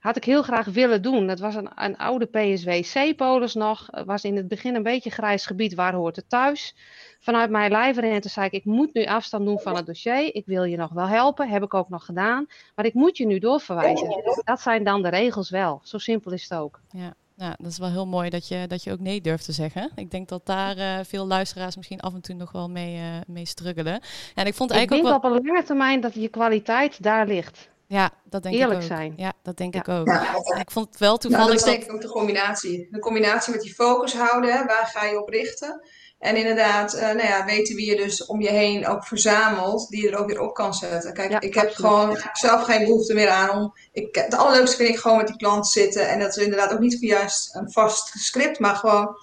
had 0.00 0.16
ik 0.16 0.24
heel 0.24 0.42
graag 0.42 0.66
willen 0.66 1.02
doen. 1.02 1.26
Dat 1.26 1.38
was 1.38 1.54
een, 1.54 1.70
een 1.74 1.96
oude 1.96 2.26
PSW-C-polis 2.26 3.54
nog. 3.54 3.88
was 4.04 4.24
in 4.24 4.36
het 4.36 4.48
begin 4.48 4.74
een 4.74 4.82
beetje 4.82 5.10
grijs 5.10 5.46
gebied. 5.46 5.74
Waar 5.74 5.94
hoort 5.94 6.16
het 6.16 6.28
thuis? 6.28 6.74
Vanuit 7.20 7.50
mijn 7.50 7.70
lijfrente 7.70 8.28
zei 8.28 8.46
ik, 8.46 8.52
ik 8.52 8.64
moet 8.64 8.94
nu 8.94 9.04
afstand 9.04 9.44
doen 9.44 9.58
van 9.58 9.76
het 9.76 9.86
dossier. 9.86 10.34
Ik 10.34 10.46
wil 10.46 10.64
je 10.64 10.76
nog 10.76 10.92
wel 10.92 11.06
helpen. 11.06 11.48
Heb 11.48 11.62
ik 11.62 11.74
ook 11.74 11.88
nog 11.88 12.04
gedaan. 12.04 12.46
Maar 12.74 12.84
ik 12.84 12.94
moet 12.94 13.16
je 13.16 13.26
nu 13.26 13.38
doorverwijzen. 13.38 14.42
Dat 14.44 14.60
zijn 14.60 14.84
dan 14.84 15.02
de 15.02 15.08
regels 15.08 15.50
wel. 15.50 15.80
Zo 15.82 15.98
simpel 15.98 16.32
is 16.32 16.42
het 16.42 16.58
ook. 16.58 16.80
Ja. 16.90 17.14
Ja, 17.38 17.54
dat 17.58 17.70
is 17.70 17.78
wel 17.78 17.90
heel 17.90 18.06
mooi 18.06 18.30
dat 18.30 18.48
je, 18.48 18.66
dat 18.66 18.84
je 18.84 18.92
ook 18.92 18.98
nee 18.98 19.20
durft 19.20 19.44
te 19.44 19.52
zeggen. 19.52 19.90
Ik 19.94 20.10
denk 20.10 20.28
dat 20.28 20.46
daar 20.46 20.76
uh, 20.76 20.98
veel 21.04 21.26
luisteraars 21.26 21.76
misschien 21.76 22.00
af 22.00 22.14
en 22.14 22.20
toe 22.20 22.34
nog 22.34 22.52
wel 22.52 22.68
mee, 22.68 22.96
uh, 22.96 23.02
mee 23.26 23.46
struggelen. 23.46 24.00
En 24.34 24.46
ik 24.46 24.54
vond 24.54 24.70
eigenlijk 24.70 25.00
ik 25.00 25.06
denk 25.06 25.16
ook 25.16 25.22
wel... 25.22 25.32
op 25.32 25.38
een 25.38 25.46
lange 25.46 25.62
termijn 25.62 26.00
dat 26.00 26.14
je 26.14 26.28
kwaliteit 26.28 27.02
daar 27.02 27.26
ligt. 27.26 27.68
Ja, 27.88 28.10
dat 28.24 28.42
denk 28.42 28.54
Eerlijk 28.54 28.72
ik 28.82 28.90
ook. 28.90 28.96
zijn. 28.96 29.12
Ja, 29.16 29.32
dat 29.42 29.56
denk 29.56 29.74
Ja. 29.74 29.80
ik 29.80 29.88
ook. 29.88 30.06
Ja. 30.06 30.34
Ik 30.60 30.70
vond 30.70 30.88
het 30.88 30.98
wel 30.98 31.16
toevallig 31.16 31.46
Nou, 31.46 31.58
dat 31.58 31.66
is 31.68 31.72
denk 31.74 31.84
ik 31.88 31.92
ook 31.94 32.00
de 32.00 32.08
combinatie. 32.08 32.88
De 32.90 32.98
combinatie 32.98 33.52
met 33.52 33.62
die 33.62 33.74
focus 33.74 34.14
houden, 34.14 34.52
hè, 34.52 34.64
waar 34.64 34.86
ga 34.94 35.04
je 35.04 35.20
op 35.20 35.28
richten? 35.28 35.82
En 36.18 36.36
inderdaad, 36.36 36.92
eh, 36.94 37.00
nou 37.06 37.22
ja, 37.28 37.44
weten 37.44 37.76
wie 37.76 37.90
je 37.90 37.96
dus 37.96 38.26
om 38.26 38.40
je 38.40 38.48
heen 38.50 38.86
ook 38.86 39.04
verzamelt, 39.06 39.88
die 39.88 40.02
je 40.02 40.10
er 40.10 40.18
ook 40.18 40.26
weer 40.26 40.40
op 40.40 40.54
kan 40.54 40.74
zetten. 40.74 41.12
Kijk, 41.14 41.30
Ja, 41.30 41.40
ik 41.40 41.54
heb 41.54 41.66
absoluut. 41.68 41.90
gewoon 41.90 42.18
zelf 42.32 42.64
geen 42.64 42.84
behoefte 42.84 43.14
meer 43.14 43.28
aan 43.28 43.50
om. 43.50 43.72
Ik, 43.92 44.14
het 44.14 44.34
allerleukste 44.34 44.76
vind 44.76 44.88
ik 44.88 44.98
gewoon 44.98 45.16
met 45.16 45.26
die 45.26 45.36
klant 45.36 45.66
zitten. 45.68 46.08
En 46.08 46.18
dat 46.18 46.36
is 46.36 46.42
inderdaad 46.44 46.72
ook 46.72 46.78
niet 46.78 46.98
via 46.98 47.22
een 47.52 47.72
vast 47.72 48.08
script, 48.18 48.58
maar 48.58 48.74
gewoon 48.76 49.16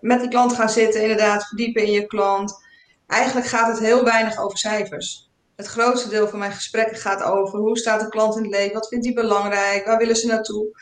met 0.00 0.20
die 0.20 0.28
klant 0.28 0.52
gaan 0.52 0.70
zitten, 0.70 1.02
inderdaad 1.02 1.46
verdiepen 1.46 1.82
in 1.84 1.92
je 1.92 2.06
klant. 2.06 2.64
eigenlijk 3.06 3.46
gaat 3.46 3.68
het 3.68 3.78
heel 3.78 4.04
weinig 4.04 4.38
over 4.38 4.58
cijfers. 4.58 5.30
Het 5.56 5.66
grootste 5.66 6.08
deel 6.08 6.28
van 6.28 6.38
mijn 6.38 6.52
gesprekken 6.52 6.96
gaat 6.96 7.22
over 7.22 7.58
hoe 7.58 7.78
staat 7.78 8.00
de 8.00 8.08
klant 8.08 8.36
in 8.36 8.42
het 8.42 8.52
leven, 8.52 8.74
wat 8.74 8.88
vindt 8.88 9.04
hij 9.04 9.14
belangrijk, 9.14 9.86
waar 9.86 9.98
willen 9.98 10.16
ze 10.16 10.26
naartoe. 10.26 10.80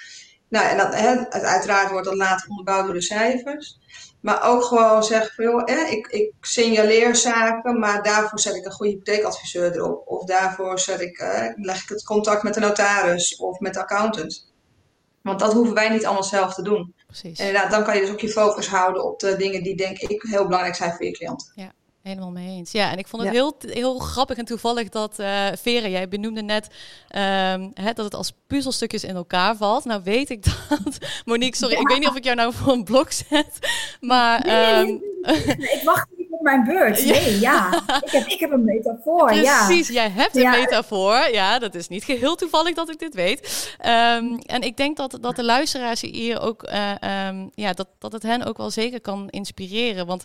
Nou, 0.48 0.66
en 0.66 0.76
dat, 0.76 0.94
hè, 0.94 1.30
uiteraard 1.30 1.90
wordt 1.90 2.06
dat 2.06 2.16
later 2.16 2.48
onderbouwd 2.48 2.84
door 2.84 2.94
de 2.94 3.02
cijfers. 3.02 3.78
Maar 4.20 4.48
ook 4.48 4.62
gewoon 4.64 5.04
zeggen 5.04 5.34
van, 5.34 5.44
joh, 5.44 5.62
hè, 5.64 5.80
ik, 5.80 6.06
ik 6.06 6.32
signaleer 6.40 7.16
zaken, 7.16 7.78
maar 7.78 8.02
daarvoor 8.02 8.40
zet 8.40 8.54
ik 8.54 8.64
een 8.64 8.72
goede 8.72 8.92
hypotheekadviseur 8.92 9.72
erop. 9.72 10.06
Of 10.06 10.24
daarvoor 10.24 10.78
zet 10.78 11.00
ik, 11.00 11.18
eh, 11.18 11.52
leg 11.54 11.82
ik 11.82 11.88
het 11.88 12.04
contact 12.04 12.42
met 12.42 12.54
de 12.54 12.60
notaris 12.60 13.36
of 13.36 13.58
met 13.58 13.74
de 13.74 13.80
accountant. 13.80 14.52
Want 15.22 15.38
dat 15.38 15.52
hoeven 15.52 15.74
wij 15.74 15.88
niet 15.88 16.04
allemaal 16.04 16.24
zelf 16.24 16.54
te 16.54 16.62
doen. 16.62 16.94
Precies. 17.06 17.38
En 17.38 17.46
inderdaad, 17.46 17.70
dan 17.70 17.84
kan 17.84 17.94
je 17.94 18.00
dus 18.00 18.10
ook 18.10 18.20
je 18.20 18.28
focus 18.28 18.68
houden 18.68 19.04
op 19.04 19.20
de 19.20 19.36
dingen 19.36 19.62
die 19.62 19.76
denk 19.76 19.98
ik 19.98 20.22
heel 20.22 20.44
belangrijk 20.44 20.74
zijn 20.74 20.92
voor 20.92 21.04
je 21.04 21.12
klant. 21.12 21.52
Ja. 21.54 21.72
Helemaal 22.04 22.30
mee 22.30 22.48
eens. 22.48 22.72
Ja, 22.72 22.90
en 22.90 22.98
ik 22.98 23.06
vond 23.06 23.22
het 23.22 23.32
heel, 23.32 23.56
heel 23.60 23.98
grappig 23.98 24.36
en 24.36 24.44
toevallig 24.44 24.88
dat 24.88 25.18
uh, 25.20 25.46
Vera, 25.60 25.88
jij 25.88 26.08
benoemde 26.08 26.42
net 26.42 26.64
um, 26.64 27.70
hè, 27.74 27.92
dat 27.92 28.04
het 28.04 28.14
als 28.14 28.32
puzzelstukjes 28.46 29.04
in 29.04 29.14
elkaar 29.14 29.56
valt. 29.56 29.84
Nou 29.84 30.00
weet 30.04 30.30
ik 30.30 30.44
dat. 30.68 30.98
Monique, 31.24 31.56
sorry, 31.56 31.74
ik 31.74 31.88
weet 31.88 31.98
niet 31.98 32.08
of 32.08 32.16
ik 32.16 32.24
jou 32.24 32.36
nou 32.36 32.52
voor 32.52 32.72
een 32.72 32.84
blok 32.84 33.12
zet. 33.12 33.58
Maar. 34.00 34.46
Nee, 34.46 34.86
um, 34.86 35.02
ik 35.56 35.80
wacht 35.84 36.08
niet 36.16 36.30
op 36.30 36.40
mijn 36.40 36.64
beurt. 36.64 37.04
Nee, 37.04 37.40
ja. 37.40 37.82
Ik 38.04 38.10
heb, 38.10 38.26
ik 38.26 38.40
heb 38.40 38.50
een 38.50 38.64
metafoor. 38.64 39.26
Precies, 39.26 39.88
jij 39.88 40.10
hebt 40.10 40.36
een 40.36 40.50
metafoor. 40.50 41.28
Ja, 41.32 41.58
dat 41.58 41.74
is 41.74 41.88
niet 41.88 42.04
geheel 42.04 42.34
toevallig 42.34 42.74
dat 42.74 42.90
ik 42.90 42.98
dit 42.98 43.14
weet. 43.14 43.76
Um, 43.78 44.38
en 44.38 44.60
ik 44.60 44.76
denk 44.76 44.96
dat, 44.96 45.18
dat 45.20 45.36
de 45.36 45.44
luisteraars 45.44 46.00
hier 46.00 46.40
ook, 46.40 46.70
uh, 46.72 47.26
um, 47.28 47.50
ja, 47.54 47.72
dat, 47.72 47.88
dat 47.98 48.12
het 48.12 48.22
hen 48.22 48.44
ook 48.44 48.56
wel 48.56 48.70
zeker 48.70 49.00
kan 49.00 49.28
inspireren. 49.30 50.06
Want 50.06 50.24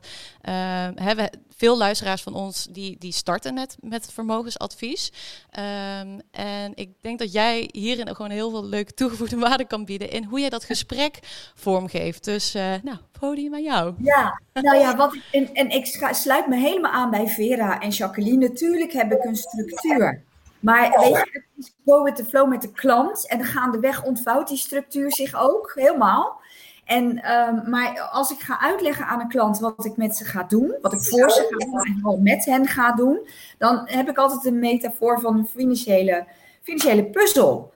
uh, 0.49 0.53
hè, 0.95 1.15
we, 1.15 1.29
veel 1.59 1.77
luisteraars 1.77 2.21
van 2.21 2.33
ons 2.33 2.67
die, 2.71 2.95
die 2.99 3.11
starten 3.11 3.53
net 3.53 3.77
met 3.79 4.11
vermogensadvies. 4.13 5.11
Um, 5.59 6.21
en 6.31 6.71
ik 6.75 6.89
denk 7.01 7.19
dat 7.19 7.31
jij 7.31 7.69
hierin 7.71 8.09
ook 8.09 8.15
gewoon 8.15 8.31
heel 8.31 8.49
veel 8.49 8.65
leuke 8.65 8.93
toegevoegde 8.93 9.37
waarde 9.47 9.67
kan 9.67 9.85
bieden 9.85 10.09
in 10.09 10.23
hoe 10.23 10.39
jij 10.39 10.49
dat 10.49 10.63
gesprek 10.63 11.19
vormgeeft. 11.55 12.23
Dus 12.23 12.55
uh, 12.55 12.73
nou, 12.83 12.97
podium 13.19 13.53
aan 13.53 13.63
jou. 13.63 13.93
Ja, 14.01 14.41
nou 14.53 14.77
ja, 14.77 14.95
wat, 14.95 15.15
en, 15.31 15.53
en 15.53 15.69
ik 15.69 15.85
sluit 16.11 16.47
me 16.47 16.55
helemaal 16.55 16.91
aan 16.91 17.09
bij 17.09 17.27
Vera 17.27 17.79
en 17.79 17.89
Jacqueline. 17.89 18.47
Natuurlijk 18.47 18.91
heb 18.91 19.11
ik 19.11 19.23
een 19.23 19.35
structuur. 19.35 20.23
Maar 20.59 20.99
weet 20.99 21.09
je, 21.09 21.29
het 21.31 21.65
is 21.65 21.73
go 21.85 22.03
with 22.03 22.15
the 22.15 22.25
flow 22.25 22.49
met 22.49 22.61
de 22.61 22.71
klant. 22.71 23.27
En 23.27 23.43
gaandeweg 23.43 24.03
ontvouwt 24.03 24.47
die 24.47 24.57
structuur 24.57 25.13
zich 25.13 25.35
ook 25.35 25.71
helemaal. 25.75 26.41
En, 26.89 27.31
um, 27.31 27.69
maar 27.69 27.99
als 27.99 28.31
ik 28.31 28.39
ga 28.39 28.59
uitleggen 28.59 29.05
aan 29.05 29.19
een 29.19 29.27
klant 29.27 29.59
wat 29.59 29.85
ik 29.85 29.97
met 29.97 30.15
ze 30.15 30.25
ga 30.25 30.43
doen, 30.43 30.75
wat 30.81 30.93
ik 30.93 31.01
voor 31.01 31.29
ze 31.29 31.47
ga 31.49 31.83
doen 31.83 32.13
en 32.13 32.23
met 32.23 32.45
hen 32.45 32.67
ga 32.67 32.91
doen, 32.91 33.27
dan 33.57 33.81
heb 33.85 34.09
ik 34.09 34.17
altijd 34.17 34.45
een 34.45 34.59
metafoor 34.59 35.19
van 35.19 35.37
een 35.37 35.47
financiële, 35.47 36.27
financiële 36.61 37.05
puzzel. 37.05 37.73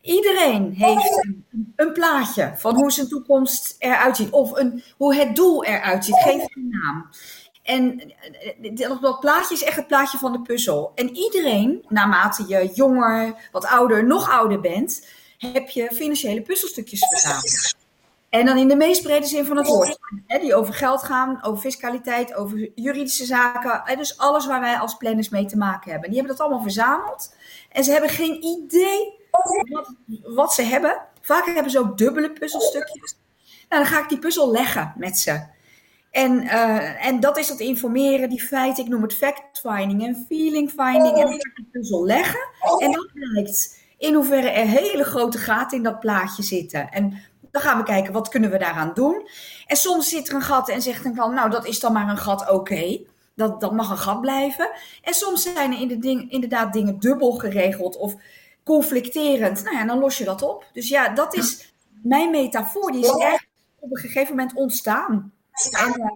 Iedereen 0.00 0.72
heeft 0.72 1.24
een, 1.24 1.44
een, 1.76 1.92
plaatje 1.92 2.52
van 2.56 2.74
hoe 2.74 2.92
zijn 2.92 3.08
toekomst 3.08 3.76
eruit 3.78 4.16
ziet, 4.16 4.30
of 4.30 4.52
een, 4.52 4.82
hoe 4.96 5.14
het 5.14 5.36
doel 5.36 5.64
eruit 5.64 6.04
ziet. 6.04 6.16
Geef 6.16 6.56
een 6.56 6.68
naam. 6.68 7.08
En 7.62 8.12
dat 9.00 9.20
plaatje 9.20 9.54
is 9.54 9.62
echt 9.62 9.76
het 9.76 9.86
plaatje 9.86 10.18
van 10.18 10.32
de 10.32 10.40
puzzel. 10.40 10.92
En 10.94 11.16
iedereen, 11.16 11.84
naarmate 11.88 12.44
je 12.48 12.70
jonger, 12.74 13.48
wat 13.52 13.66
ouder, 13.66 14.06
nog 14.06 14.30
ouder 14.30 14.60
bent, 14.60 15.06
heb 15.38 15.68
je 15.68 15.90
financiële 15.92 16.42
puzzelstukjes 16.42 17.08
verzameld. 17.08 17.82
En 18.34 18.46
dan 18.46 18.58
in 18.58 18.68
de 18.68 18.76
meest 18.76 19.02
brede 19.02 19.26
zin 19.26 19.44
van 19.44 19.56
het 19.56 19.66
woord. 19.66 19.98
Hè, 20.26 20.38
die 20.38 20.54
over 20.54 20.74
geld 20.74 21.02
gaan, 21.02 21.42
over 21.42 21.60
fiscaliteit, 21.60 22.34
over 22.34 22.70
juridische 22.74 23.24
zaken. 23.24 23.80
Hè, 23.84 23.96
dus 23.96 24.18
alles 24.18 24.46
waar 24.46 24.60
wij 24.60 24.76
als 24.76 24.96
planners 24.96 25.28
mee 25.28 25.44
te 25.44 25.56
maken 25.56 25.90
hebben. 25.90 26.10
Die 26.10 26.18
hebben 26.18 26.36
dat 26.36 26.46
allemaal 26.46 26.64
verzameld. 26.64 27.34
En 27.70 27.84
ze 27.84 27.92
hebben 27.92 28.10
geen 28.10 28.44
idee 28.44 29.14
wat, 29.68 29.94
wat 30.22 30.54
ze 30.54 30.62
hebben. 30.62 31.02
Vaak 31.20 31.44
hebben 31.46 31.70
ze 31.70 31.78
ook 31.78 31.98
dubbele 31.98 32.32
puzzelstukjes. 32.32 33.16
Nou, 33.68 33.82
dan 33.82 33.92
ga 33.92 34.02
ik 34.02 34.08
die 34.08 34.18
puzzel 34.18 34.50
leggen 34.50 34.94
met 34.96 35.18
ze. 35.18 35.46
En, 36.10 36.42
uh, 36.42 37.06
en 37.06 37.20
dat 37.20 37.38
is 37.38 37.48
dat 37.48 37.60
informeren, 37.60 38.28
die 38.28 38.42
feiten. 38.42 38.84
Ik 38.84 38.90
noem 38.90 39.02
het 39.02 39.14
fact-finding 39.14 40.06
en 40.06 40.24
feeling-finding. 40.28 41.16
En 41.16 41.22
dan 41.22 41.28
ga 41.28 41.34
ik 41.34 41.56
die 41.56 41.68
puzzel 41.72 42.04
leggen. 42.04 42.48
En 42.78 42.92
dan 42.92 43.10
blijkt 43.12 43.82
in 43.98 44.14
hoeverre 44.14 44.48
er 44.48 44.66
hele 44.66 45.04
grote 45.04 45.38
gaten 45.38 45.76
in 45.76 45.82
dat 45.82 46.00
plaatje 46.00 46.42
zitten. 46.42 46.90
En 46.90 47.22
dan 47.54 47.62
gaan 47.62 47.78
we 47.78 47.84
kijken, 47.84 48.12
wat 48.12 48.28
kunnen 48.28 48.50
we 48.50 48.58
daaraan 48.58 48.90
doen? 48.94 49.28
En 49.66 49.76
soms 49.76 50.08
zit 50.08 50.28
er 50.28 50.34
een 50.34 50.42
gat 50.42 50.68
en 50.68 50.82
zegt 50.82 51.04
een 51.04 51.14
klant, 51.14 51.34
nou, 51.34 51.50
dat 51.50 51.66
is 51.66 51.80
dan 51.80 51.92
maar 51.92 52.08
een 52.08 52.16
gat, 52.16 52.40
oké. 52.40 52.52
Okay. 52.52 53.06
Dat, 53.34 53.60
dat 53.60 53.72
mag 53.72 53.90
een 53.90 53.98
gat 53.98 54.20
blijven. 54.20 54.70
En 55.02 55.14
soms 55.14 55.42
zijn 55.42 55.72
er 55.72 55.80
in 55.80 55.88
de 55.88 55.98
ding, 55.98 56.30
inderdaad 56.30 56.72
dingen 56.72 56.98
dubbel 56.98 57.32
geregeld 57.32 57.96
of 57.96 58.14
conflicterend. 58.64 59.64
Nou 59.64 59.76
ja, 59.76 59.84
dan 59.84 59.98
los 59.98 60.18
je 60.18 60.24
dat 60.24 60.42
op. 60.42 60.66
Dus 60.72 60.88
ja, 60.88 61.08
dat 61.08 61.34
is 61.34 61.72
mijn 62.02 62.30
metafoor. 62.30 62.92
Die 62.92 63.04
is 63.04 63.16
echt 63.16 63.46
op 63.78 63.90
een 63.90 64.00
gegeven 64.00 64.36
moment 64.36 64.54
ontstaan. 64.54 65.32
En 65.70 66.00
uh, 66.00 66.10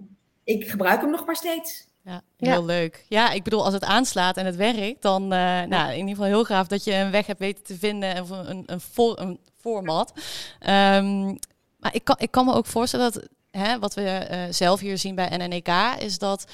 ik 0.44 0.70
gebruik 0.70 1.00
hem 1.00 1.10
nog 1.10 1.26
maar 1.26 1.36
steeds. 1.36 1.86
Ja, 2.02 2.22
heel 2.36 2.50
ja. 2.50 2.60
leuk. 2.60 3.04
Ja, 3.08 3.30
ik 3.30 3.42
bedoel, 3.42 3.64
als 3.64 3.74
het 3.74 3.84
aanslaat 3.84 4.36
en 4.36 4.46
het 4.46 4.56
werkt, 4.56 5.02
dan 5.02 5.22
uh, 5.22 5.62
nou, 5.62 5.90
in 5.90 5.98
ieder 5.98 6.08
geval 6.08 6.24
heel 6.24 6.44
gaaf 6.44 6.66
dat 6.66 6.84
je 6.84 6.94
een 6.94 7.10
weg 7.10 7.26
hebt 7.26 7.38
weten 7.38 7.64
te 7.64 7.78
vinden 7.78 8.22
of 8.22 8.30
een, 8.30 8.62
een, 8.66 8.80
voor, 8.80 9.18
een 9.18 9.38
format. 9.60 10.12
Um, 10.60 11.38
maar 11.78 11.94
ik 11.94 12.04
kan, 12.04 12.16
ik 12.18 12.30
kan 12.30 12.44
me 12.44 12.52
ook 12.52 12.66
voorstellen 12.66 13.12
dat 13.12 13.28
hè, 13.50 13.78
wat 13.78 13.94
we 13.94 14.28
uh, 14.30 14.42
zelf 14.50 14.80
hier 14.80 14.98
zien 14.98 15.14
bij 15.14 15.36
NNEK 15.36 15.68
is 15.98 16.18
dat 16.18 16.44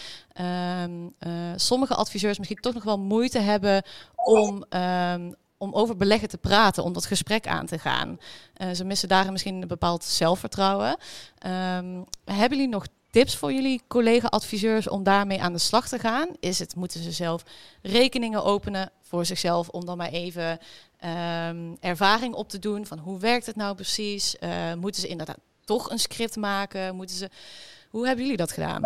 um, 0.41 1.15
uh, 1.27 1.33
sommige 1.57 1.95
adviseurs 1.95 2.39
misschien 2.39 2.61
toch 2.61 2.75
nog 2.75 2.85
wel 2.85 2.99
moeite 2.99 3.39
hebben 3.39 3.83
om. 4.15 4.65
Um, 4.71 5.35
om 5.59 5.73
over 5.73 5.97
beleggen 5.97 6.29
te 6.29 6.39
praten, 6.39 6.85
om 6.85 6.93
dat 6.93 7.07
gesprek 7.07 7.47
aan 7.47 7.67
te 7.67 7.79
gaan. 7.79 8.19
Uh, 8.57 8.69
ze 8.71 8.85
missen 8.85 9.09
daarin 9.09 9.33
misschien 9.33 9.63
een 9.63 9.69
bepaald 9.69 10.05
zelfvertrouwen. 10.05 10.97
Hebben 12.25 12.59
jullie 12.59 12.69
nog 12.69 12.87
tips 13.11 13.37
voor 13.37 13.53
jullie 13.53 13.83
collega-adviseurs 13.89 14.89
om 14.89 15.03
daarmee 15.03 15.43
aan 15.43 15.53
de 15.53 15.59
slag 15.59 15.89
te 15.89 15.99
gaan? 15.99 16.29
Is 16.41 16.59
het, 16.59 16.75
moeten 16.77 17.03
ze 17.03 17.13
zelf 17.13 17.43
rekeningen 17.83 18.45
openen 18.45 18.91
voor 19.15 19.25
zichzelf 19.25 19.69
om 19.69 19.85
dan 19.85 19.97
maar 19.97 20.11
even 20.11 20.59
um, 21.05 21.77
ervaring 21.81 22.35
op 22.35 22.49
te 22.49 22.59
doen 22.59 22.87
van 22.87 22.99
hoe 22.99 23.19
werkt 23.19 23.47
het 23.47 23.57
nou 23.57 23.75
precies? 23.75 24.37
Uh, 24.41 24.75
moeten 24.75 25.01
ze 25.01 25.09
inderdaad 25.09 25.39
toch 25.65 25.91
een 25.91 25.99
script 25.99 26.37
maken? 26.37 26.95
Moeten 26.95 27.17
ze... 27.17 27.29
Hoe 27.91 28.07
hebben 28.07 28.25
jullie 28.25 28.39
dat 28.39 28.53
gedaan? 28.53 28.83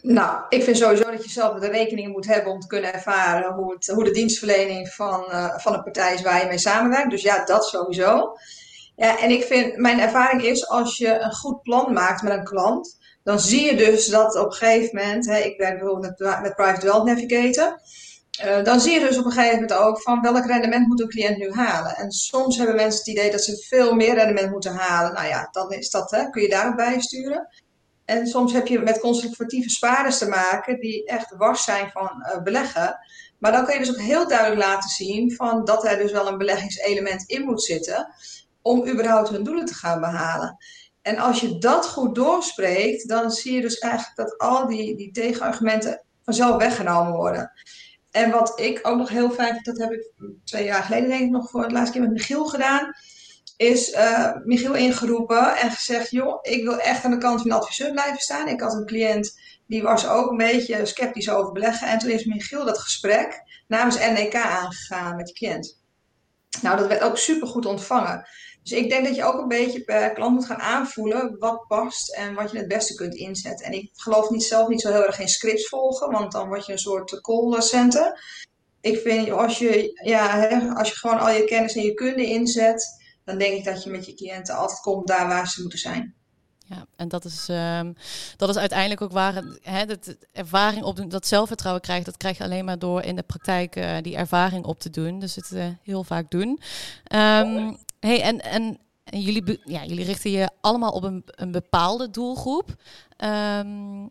Nou, 0.00 0.42
ik 0.48 0.62
vind 0.62 0.76
sowieso 0.76 1.10
dat 1.10 1.24
je 1.24 1.30
zelf 1.30 1.60
de 1.60 1.68
rekeningen 1.68 2.10
moet 2.10 2.26
hebben 2.26 2.52
om 2.52 2.60
te 2.60 2.66
kunnen 2.66 2.92
ervaren 2.92 3.52
hoe, 3.52 3.76
hoe 3.94 4.04
de 4.04 4.10
dienstverlening 4.10 4.88
van, 4.88 5.24
uh, 5.28 5.58
van 5.58 5.74
een 5.74 5.82
partij 5.82 6.14
is 6.14 6.22
waar 6.22 6.40
je 6.40 6.48
mee 6.48 6.58
samenwerkt. 6.58 7.10
Dus 7.10 7.22
ja, 7.22 7.44
dat 7.44 7.64
sowieso. 7.64 8.36
Ja, 9.02 9.18
en 9.18 9.30
ik 9.30 9.44
vind, 9.44 9.76
mijn 9.76 10.00
ervaring 10.00 10.42
is, 10.42 10.68
als 10.68 10.96
je 10.96 11.18
een 11.18 11.32
goed 11.32 11.62
plan 11.62 11.92
maakt 11.92 12.22
met 12.22 12.32
een 12.32 12.44
klant, 12.44 12.98
dan 13.22 13.40
zie 13.40 13.64
je 13.64 13.76
dus 13.76 14.06
dat 14.06 14.36
op 14.36 14.46
een 14.46 14.52
gegeven 14.52 14.96
moment, 14.96 15.26
hè, 15.26 15.38
ik 15.38 15.58
werk 15.58 15.78
bijvoorbeeld 15.78 16.18
met, 16.18 16.40
met 16.42 16.54
Private 16.54 16.86
Wealth 16.86 17.04
Navigator, 17.04 17.80
uh, 18.44 18.64
dan 18.64 18.80
zie 18.80 18.92
je 18.92 19.00
dus 19.00 19.18
op 19.18 19.24
een 19.24 19.32
gegeven 19.32 19.60
moment 19.60 19.72
ook 19.72 20.02
van 20.02 20.20
welk 20.20 20.46
rendement 20.46 20.86
moet 20.86 21.00
een 21.00 21.08
cliënt 21.08 21.38
nu 21.38 21.52
halen. 21.52 21.96
En 21.96 22.10
soms 22.10 22.56
hebben 22.56 22.76
mensen 22.76 22.98
het 22.98 23.08
idee 23.08 23.30
dat 23.30 23.42
ze 23.42 23.66
veel 23.68 23.94
meer 23.94 24.14
rendement 24.14 24.50
moeten 24.50 24.74
halen. 24.74 25.12
Nou 25.12 25.26
ja, 25.26 25.48
dan 25.52 25.72
is 25.72 25.90
dat, 25.90 26.10
hè, 26.10 26.30
kun 26.30 26.42
je 26.42 26.48
daarop 26.48 26.76
bijsturen. 26.76 27.48
En 28.04 28.26
soms 28.26 28.52
heb 28.52 28.66
je 28.66 28.78
met 28.78 29.00
conservatieve 29.00 29.70
spaarders 29.70 30.18
te 30.18 30.28
maken 30.28 30.80
die 30.80 31.04
echt 31.06 31.34
wars 31.36 31.64
zijn 31.64 31.90
van 31.90 32.26
uh, 32.26 32.42
beleggen. 32.42 32.98
Maar 33.38 33.52
dan 33.52 33.64
kun 33.64 33.74
je 33.74 33.80
dus 33.80 33.90
ook 33.90 34.00
heel 34.00 34.28
duidelijk 34.28 34.60
laten 34.60 34.90
zien 34.90 35.32
van 35.32 35.64
dat 35.64 35.86
er 35.86 35.98
dus 35.98 36.12
wel 36.12 36.26
een 36.26 36.38
beleggingselement 36.38 37.22
in 37.26 37.44
moet 37.44 37.62
zitten 37.62 38.14
om 38.62 38.88
überhaupt 38.88 39.28
hun 39.28 39.44
doelen 39.44 39.64
te 39.64 39.74
gaan 39.74 40.00
behalen. 40.00 40.56
En 41.02 41.18
als 41.18 41.40
je 41.40 41.58
dat 41.58 41.86
goed 41.86 42.14
doorspreekt, 42.14 43.08
dan 43.08 43.30
zie 43.30 43.54
je 43.54 43.60
dus 43.60 43.78
eigenlijk 43.78 44.16
dat 44.16 44.38
al 44.38 44.66
die, 44.66 44.96
die 44.96 45.10
tegenargumenten 45.10 46.04
vanzelf 46.24 46.56
weggenomen 46.56 47.12
worden. 47.12 47.52
En 48.10 48.30
wat 48.30 48.60
ik 48.60 48.78
ook 48.82 48.96
nog 48.96 49.08
heel 49.08 49.30
fijn 49.30 49.52
vind, 49.52 49.64
dat 49.64 49.78
heb 49.78 49.92
ik 49.92 50.10
twee 50.44 50.64
jaar 50.64 50.82
geleden 50.82 51.08
denk 51.08 51.22
ik 51.22 51.30
nog 51.30 51.50
voor 51.50 51.62
het 51.62 51.72
laatste 51.72 51.92
keer 51.92 52.00
met 52.00 52.12
Michiel 52.12 52.46
gedaan, 52.46 52.92
is 53.56 53.92
uh, 53.92 54.36
Michiel 54.44 54.74
ingeroepen 54.74 55.56
en 55.56 55.70
gezegd, 55.70 56.10
joh, 56.10 56.38
ik 56.42 56.62
wil 56.62 56.78
echt 56.78 57.04
aan 57.04 57.10
de 57.10 57.18
kant 57.18 57.40
van 57.40 57.50
de 57.50 57.56
adviseur 57.56 57.90
blijven 57.90 58.18
staan. 58.18 58.48
Ik 58.48 58.60
had 58.60 58.72
een 58.72 58.86
cliënt, 58.86 59.40
die 59.66 59.82
was 59.82 60.08
ook 60.08 60.30
een 60.30 60.36
beetje 60.36 60.86
sceptisch 60.86 61.30
over 61.30 61.52
beleggen. 61.52 61.88
En 61.88 61.98
toen 61.98 62.10
is 62.10 62.24
Michiel 62.24 62.64
dat 62.64 62.78
gesprek 62.78 63.42
namens 63.68 63.98
NEK 63.98 64.34
aangegaan 64.34 65.16
met 65.16 65.26
de 65.26 65.32
cliënt. 65.32 65.80
Nou, 66.62 66.76
dat 66.76 66.86
werd 66.86 67.02
ook 67.02 67.18
super 67.18 67.48
goed 67.48 67.66
ontvangen. 67.66 68.28
Dus 68.62 68.72
ik 68.72 68.90
denk 68.90 69.06
dat 69.06 69.14
je 69.14 69.24
ook 69.24 69.40
een 69.40 69.48
beetje 69.48 69.84
per 69.84 70.12
klant 70.12 70.34
moet 70.34 70.46
gaan 70.46 70.60
aanvoelen 70.60 71.36
wat 71.38 71.64
past 71.68 72.14
en 72.14 72.34
wat 72.34 72.50
je 72.50 72.58
het 72.58 72.68
beste 72.68 72.94
kunt 72.94 73.14
inzetten. 73.14 73.66
En 73.66 73.72
ik 73.72 73.90
geloof 73.92 74.30
niet 74.30 74.42
zelf 74.42 74.68
niet 74.68 74.80
zo 74.80 74.92
heel 74.92 75.06
erg 75.06 75.20
in 75.20 75.28
scripts 75.28 75.68
volgen, 75.68 76.10
want 76.10 76.32
dan 76.32 76.48
word 76.48 76.66
je 76.66 76.72
een 76.72 76.78
soort 76.78 77.20
call 77.20 77.60
center. 77.60 78.20
Ik 78.80 78.98
vind 78.98 79.30
als 79.30 79.58
je, 79.58 80.00
ja, 80.04 80.48
als 80.74 80.88
je 80.88 80.94
gewoon 80.94 81.18
al 81.18 81.30
je 81.30 81.44
kennis 81.44 81.74
en 81.74 81.82
je 81.82 81.94
kunde 81.94 82.24
inzet, 82.24 83.00
dan 83.24 83.38
denk 83.38 83.58
ik 83.58 83.64
dat 83.64 83.84
je 83.84 83.90
met 83.90 84.06
je 84.06 84.14
cliënten 84.14 84.54
altijd 84.54 84.80
komt 84.80 85.06
daar 85.06 85.28
waar 85.28 85.48
ze 85.48 85.60
moeten 85.60 85.78
zijn. 85.78 86.14
Ja, 86.66 86.86
en 86.96 87.08
dat 87.08 87.24
is, 87.24 87.48
um, 87.50 87.94
dat 88.36 88.48
is 88.48 88.56
uiteindelijk 88.56 89.00
ook 89.00 89.12
waar 89.12 89.42
hè, 89.62 89.84
ervaring 90.32 90.84
op 90.84 91.10
dat 91.10 91.26
zelfvertrouwen 91.26 91.82
krijgt. 91.82 92.04
Dat 92.04 92.16
krijg 92.16 92.38
je 92.38 92.44
alleen 92.44 92.64
maar 92.64 92.78
door 92.78 93.02
in 93.02 93.16
de 93.16 93.22
praktijk 93.22 93.76
uh, 93.76 93.96
die 94.02 94.16
ervaring 94.16 94.64
op 94.64 94.78
te 94.78 94.90
doen. 94.90 95.18
Dus 95.18 95.34
het 95.34 95.50
uh, 95.50 95.64
heel 95.82 96.04
vaak 96.04 96.30
doen. 96.30 96.60
Um, 97.14 97.76
hey, 98.06 98.22
en, 98.22 98.40
en, 98.40 98.78
jullie, 99.04 99.60
ja, 99.64 99.84
jullie 99.84 100.04
richten 100.04 100.30
je 100.30 100.50
allemaal 100.60 100.92
op 100.92 101.02
een, 101.02 101.22
een 101.26 101.52
bepaalde 101.52 102.10
doelgroep. 102.10 102.74
Um, 103.18 104.10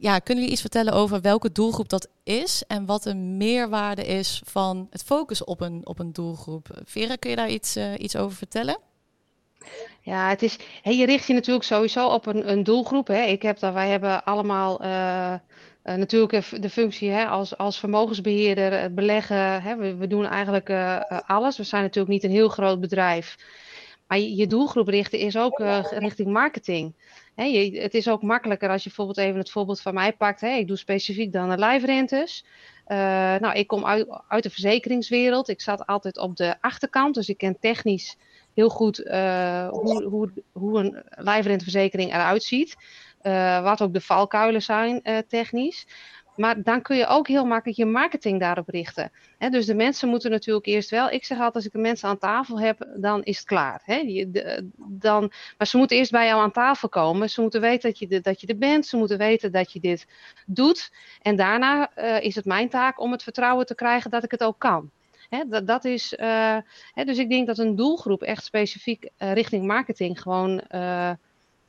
ja, 0.00 0.18
kunnen 0.18 0.42
jullie 0.42 0.50
iets 0.50 0.60
vertellen 0.60 0.92
over 0.92 1.20
welke 1.20 1.52
doelgroep 1.52 1.88
dat 1.88 2.08
is 2.22 2.62
en 2.66 2.86
wat 2.86 3.02
de 3.02 3.14
meerwaarde 3.14 4.06
is 4.06 4.42
van 4.44 4.86
het 4.90 5.02
focussen 5.02 5.46
op 5.46 5.60
een, 5.60 5.86
op 5.86 5.98
een 5.98 6.12
doelgroep? 6.12 6.68
Vera, 6.84 7.16
kun 7.16 7.30
je 7.30 7.36
daar 7.36 7.50
iets, 7.50 7.76
uh, 7.76 7.92
iets 7.96 8.16
over 8.16 8.36
vertellen? 8.36 8.78
Ja, 10.00 10.28
het 10.28 10.42
is, 10.42 10.58
hey, 10.82 10.96
je 10.96 11.06
richt 11.06 11.26
je 11.26 11.34
natuurlijk 11.34 11.64
sowieso 11.64 12.08
op 12.08 12.26
een, 12.26 12.50
een 12.50 12.64
doelgroep. 12.64 13.06
Hè. 13.06 13.22
Ik 13.22 13.42
heb 13.42 13.58
dat, 13.58 13.72
wij 13.72 13.88
hebben 13.88 14.24
allemaal 14.24 14.84
uh, 14.84 15.34
uh, 15.84 15.94
natuurlijk 15.94 16.62
de 16.62 16.70
functie 16.70 17.10
hè, 17.10 17.26
als, 17.26 17.56
als 17.56 17.78
vermogensbeheerder, 17.78 18.80
het 18.80 18.94
beleggen. 18.94 19.62
Hè. 19.62 19.76
We, 19.76 19.96
we 19.96 20.06
doen 20.06 20.26
eigenlijk 20.26 20.68
uh, 20.68 21.00
alles. 21.26 21.56
We 21.56 21.62
zijn 21.62 21.82
natuurlijk 21.82 22.12
niet 22.12 22.24
een 22.24 22.30
heel 22.30 22.48
groot 22.48 22.80
bedrijf. 22.80 23.36
Maar 24.06 24.18
je, 24.18 24.46
doelgroep 24.46 24.88
richten 24.88 25.18
is 25.18 25.36
ook 25.36 25.58
richting 25.90 26.28
marketing. 26.28 26.94
Hè, 27.34 27.44
je, 27.44 27.80
het 27.80 27.94
is 27.94 28.08
ook 28.08 28.22
makkelijker 28.22 28.68
als 28.68 28.82
je 28.82 28.88
bijvoorbeeld 28.88 29.18
even 29.18 29.38
het 29.38 29.50
voorbeeld 29.50 29.80
van 29.80 29.94
mij 29.94 30.12
pakt. 30.12 30.40
Hè. 30.40 30.48
Ik 30.48 30.66
doe 30.66 30.76
specifiek 30.76 31.32
dan 31.32 31.50
de 31.50 31.58
lijfrentes. 31.58 32.44
nou, 33.40 33.52
ik 33.52 33.66
kom 33.66 33.84
uit, 33.84 34.06
uit 34.28 34.42
de 34.42 34.50
verzekeringswereld. 34.50 35.48
Ik 35.48 35.60
zat 35.60 35.86
altijd 35.86 36.18
op 36.18 36.36
de 36.36 36.54
achterkant, 36.60 37.14
dus 37.14 37.28
ik 37.28 37.38
ken 37.38 37.58
technisch 37.60 38.16
heel 38.54 38.68
goed 38.68 38.96
hoe, 39.70 40.04
hoe, 40.04 40.32
hoe 40.52 40.78
een 40.78 41.02
lijfrenteverzekering 41.08 42.10
eruit 42.12 42.42
ziet. 42.42 42.76
Uh, 43.22 43.62
wat 43.62 43.82
ook 43.82 43.92
de 43.92 44.00
valkuilen 44.00 44.62
zijn 44.62 45.00
uh, 45.04 45.18
technisch. 45.28 45.86
Maar 46.36 46.62
dan 46.62 46.82
kun 46.82 46.96
je 46.96 47.06
ook 47.06 47.28
heel 47.28 47.44
makkelijk 47.44 47.78
je 47.78 47.84
marketing 47.84 48.40
daarop 48.40 48.68
richten. 48.68 49.12
Dus 49.50 49.66
de 49.66 49.74
mensen 49.74 50.08
moeten 50.08 50.30
natuurlijk 50.30 50.66
eerst 50.66 50.90
wel. 50.90 51.10
Ik 51.10 51.24
zeg 51.24 51.36
altijd, 51.36 51.54
als 51.54 51.66
ik 51.66 51.72
de 51.72 51.78
mensen 51.78 52.08
aan 52.08 52.18
tafel 52.18 52.60
heb, 52.60 52.86
dan 52.96 53.22
is 53.22 53.36
het 53.36 53.46
klaar. 53.46 53.82
Dan, 54.76 55.32
maar 55.58 55.66
ze 55.66 55.76
moeten 55.76 55.96
eerst 55.96 56.10
bij 56.10 56.26
jou 56.26 56.42
aan 56.42 56.52
tafel 56.52 56.88
komen. 56.88 57.30
Ze 57.30 57.40
moeten 57.40 57.60
weten 57.60 57.90
dat 57.90 57.98
je, 57.98 58.20
dat 58.20 58.40
je 58.40 58.46
er 58.46 58.58
bent. 58.58 58.86
Ze 58.86 58.96
moeten 58.96 59.18
weten 59.18 59.52
dat 59.52 59.72
je 59.72 59.80
dit 59.80 60.06
doet. 60.46 60.92
En 61.22 61.36
daarna 61.36 61.90
uh, 61.96 62.20
is 62.20 62.34
het 62.34 62.44
mijn 62.44 62.68
taak 62.68 63.00
om 63.00 63.12
het 63.12 63.22
vertrouwen 63.22 63.66
te 63.66 63.74
krijgen 63.74 64.10
dat 64.10 64.24
ik 64.24 64.30
het 64.30 64.44
ook 64.44 64.58
kan. 64.58 64.90
Dat, 65.48 65.66
dat 65.66 65.84
is, 65.84 66.16
dus 67.04 67.18
ik 67.18 67.28
denk 67.28 67.46
dat 67.46 67.58
een 67.58 67.76
doelgroep 67.76 68.22
echt 68.22 68.44
specifiek 68.44 69.10
richting 69.18 69.66
marketing 69.66 70.20
gewoon 70.20 70.62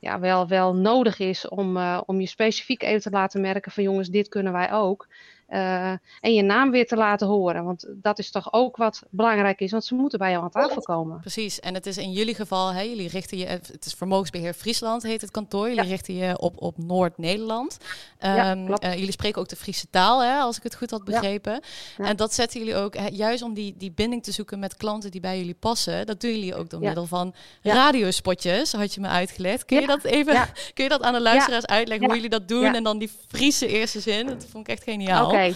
ja, 0.04 0.20
wel, 0.20 0.48
wel 0.48 0.76
nodig 0.76 1.20
is 1.20 1.48
om, 1.48 1.78
om 2.06 2.20
je 2.20 2.28
specifiek 2.28 2.84
even 2.84 3.02
te 3.02 3.10
laten 3.10 3.42
merken 3.42 3.72
van 3.72 3.84
jongens, 3.84 4.10
dit 4.10 4.28
kunnen 4.28 4.54
wij 4.54 4.72
ook. 4.72 5.08
Uh, 5.50 5.90
en 6.22 6.34
je 6.34 6.42
naam 6.42 6.72
weer 6.72 6.88
te 6.88 6.96
laten 6.96 7.28
horen. 7.28 7.64
Want 7.64 7.86
dat 7.90 8.20
is 8.20 8.32
toch 8.32 8.54
ook 8.54 8.78
wat 8.78 9.04
belangrijk 9.10 9.60
is, 9.60 9.72
want 9.72 9.86
ze 9.86 9.96
moeten 9.96 10.20
bij 10.20 10.32
jou 10.32 10.44
aan 10.44 10.50
tafel 10.50 10.82
komen. 10.82 11.20
Precies, 11.20 11.60
en 11.60 11.74
het 11.74 11.86
is 11.86 11.98
in 11.98 12.12
jullie 12.12 12.36
geval, 12.36 12.74
hè, 12.74 12.82
jullie 12.82 13.08
richten 13.08 13.38
je, 13.38 13.46
het 13.46 13.86
is 13.86 13.94
Vermogensbeheer 13.94 14.54
Friesland 14.54 15.04
heet 15.04 15.22
het 15.22 15.32
kantoor, 15.32 15.68
jullie 15.68 15.84
ja. 15.84 15.90
richten 15.90 16.16
je 16.16 16.40
op, 16.40 16.62
op 16.62 16.78
Noord-Nederland. 16.78 17.78
Um, 18.20 18.30
ja, 18.30 18.56
uh, 18.56 18.94
jullie 18.94 19.12
spreken 19.12 19.42
ook 19.42 19.50
de 19.50 19.56
Friese 19.56 19.90
taal, 19.90 20.24
hè, 20.24 20.40
als 20.40 20.58
ik 20.58 20.64
het 20.64 20.76
goed 20.76 20.92
had 20.92 21.04
begrepen. 21.04 21.62
Ja. 21.98 22.06
En 22.06 22.16
dat 22.16 22.34
zetten 22.34 22.60
jullie 22.60 22.76
ook, 22.76 22.96
hè, 22.96 23.08
juist 23.08 23.44
om 23.44 23.54
die, 23.54 23.76
die 23.78 23.92
binding 23.92 24.24
te 24.24 24.32
zoeken 24.32 24.60
met 24.60 24.78
klanten 24.78 25.12
die 25.12 25.22
bij 25.22 25.38
jullie 25.38 25.56
passen, 25.60 26.06
dat 26.06 26.22
doen 26.22 26.32
jullie 26.32 26.56
ook 26.56 26.70
door 26.70 26.80
middel 26.80 27.06
van 27.06 27.34
radiospotjes, 27.62 28.72
had 28.72 28.94
je 28.94 29.02
me 29.02 29.08
uitgelegd. 29.08 29.66
Kun 29.66 29.82
je 29.82 29.88
dat 29.88 30.04
even, 30.04 30.34
kun 30.74 30.84
je 30.84 30.90
dat 30.90 31.02
aan 31.02 31.14
de 31.14 31.22
luisteraars 31.22 31.66
uitleggen, 31.66 32.06
hoe 32.06 32.16
jullie 32.16 32.30
dat 32.30 32.48
doen 32.48 32.76
en 32.76 32.84
dan 32.84 32.98
die 32.98 33.12
Friese 33.28 33.68
eerste 33.68 34.00
zin, 34.00 34.28
dat 34.28 34.46
vond 34.50 34.68
ik 34.68 34.74
echt 34.74 34.84
geniaal. 34.84 35.33
Okay. 35.34 35.56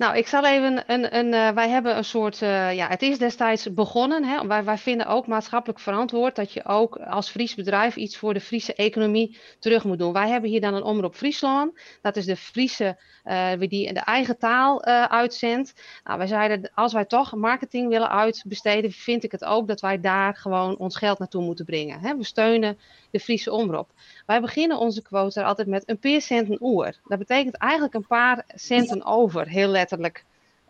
Nou, 0.00 0.16
ik 0.16 0.26
zal 0.26 0.46
even 0.46 0.82
een. 0.86 1.16
een 1.16 1.26
uh, 1.26 1.50
wij 1.50 1.68
hebben 1.68 1.96
een 1.96 2.04
soort. 2.04 2.40
Uh, 2.42 2.74
ja, 2.74 2.88
het 2.88 3.02
is 3.02 3.18
destijds 3.18 3.74
begonnen. 3.74 4.24
Hè, 4.24 4.46
wij, 4.46 4.64
wij 4.64 4.78
vinden 4.78 5.06
ook 5.06 5.26
maatschappelijk 5.26 5.80
verantwoord 5.80 6.36
dat 6.36 6.52
je 6.52 6.64
ook 6.64 6.96
als 6.96 7.30
Fries 7.30 7.54
bedrijf 7.54 7.96
iets 7.96 8.16
voor 8.16 8.34
de 8.34 8.40
Friese 8.40 8.74
economie 8.74 9.38
terug 9.58 9.84
moet 9.84 9.98
doen. 9.98 10.12
Wij 10.12 10.28
hebben 10.28 10.50
hier 10.50 10.60
dan 10.60 10.74
een 10.74 10.82
omroep 10.82 11.14
Friesland. 11.14 11.80
Dat 12.02 12.16
is 12.16 12.24
de 12.24 12.36
Friese, 12.36 12.98
uh, 13.24 13.50
die 13.58 13.92
de 13.92 14.00
eigen 14.00 14.38
taal 14.38 14.84
uitzendt. 15.08 15.74
Nou, 16.04 16.18
wij 16.18 16.26
zeiden, 16.26 16.70
als 16.74 16.92
wij 16.92 17.04
toch 17.04 17.34
marketing 17.34 17.88
willen 17.88 18.10
uitbesteden, 18.10 18.92
vind 18.92 19.24
ik 19.24 19.32
het 19.32 19.44
ook 19.44 19.68
dat 19.68 19.80
wij 19.80 20.00
daar 20.00 20.36
gewoon 20.36 20.76
ons 20.76 20.96
geld 20.96 21.18
naartoe 21.18 21.42
moeten 21.42 21.64
brengen. 21.64 22.00
Hè. 22.00 22.16
We 22.16 22.24
steunen 22.24 22.78
de 23.10 23.20
Friese 23.20 23.52
omroep. 23.52 23.88
Wij 24.26 24.40
beginnen 24.40 24.78
onze 24.78 25.02
quota 25.02 25.42
altijd 25.42 25.68
met 25.68 25.82
een 25.86 25.98
paar 25.98 26.20
cent 26.20 26.50
een 26.50 26.58
oer. 26.60 26.94
Dat 27.04 27.18
betekent 27.18 27.56
eigenlijk 27.56 27.94
een 27.94 28.06
paar 28.06 28.44
centen 28.54 29.04
over, 29.04 29.48
heel 29.48 29.68
letterlijk. 29.68 29.88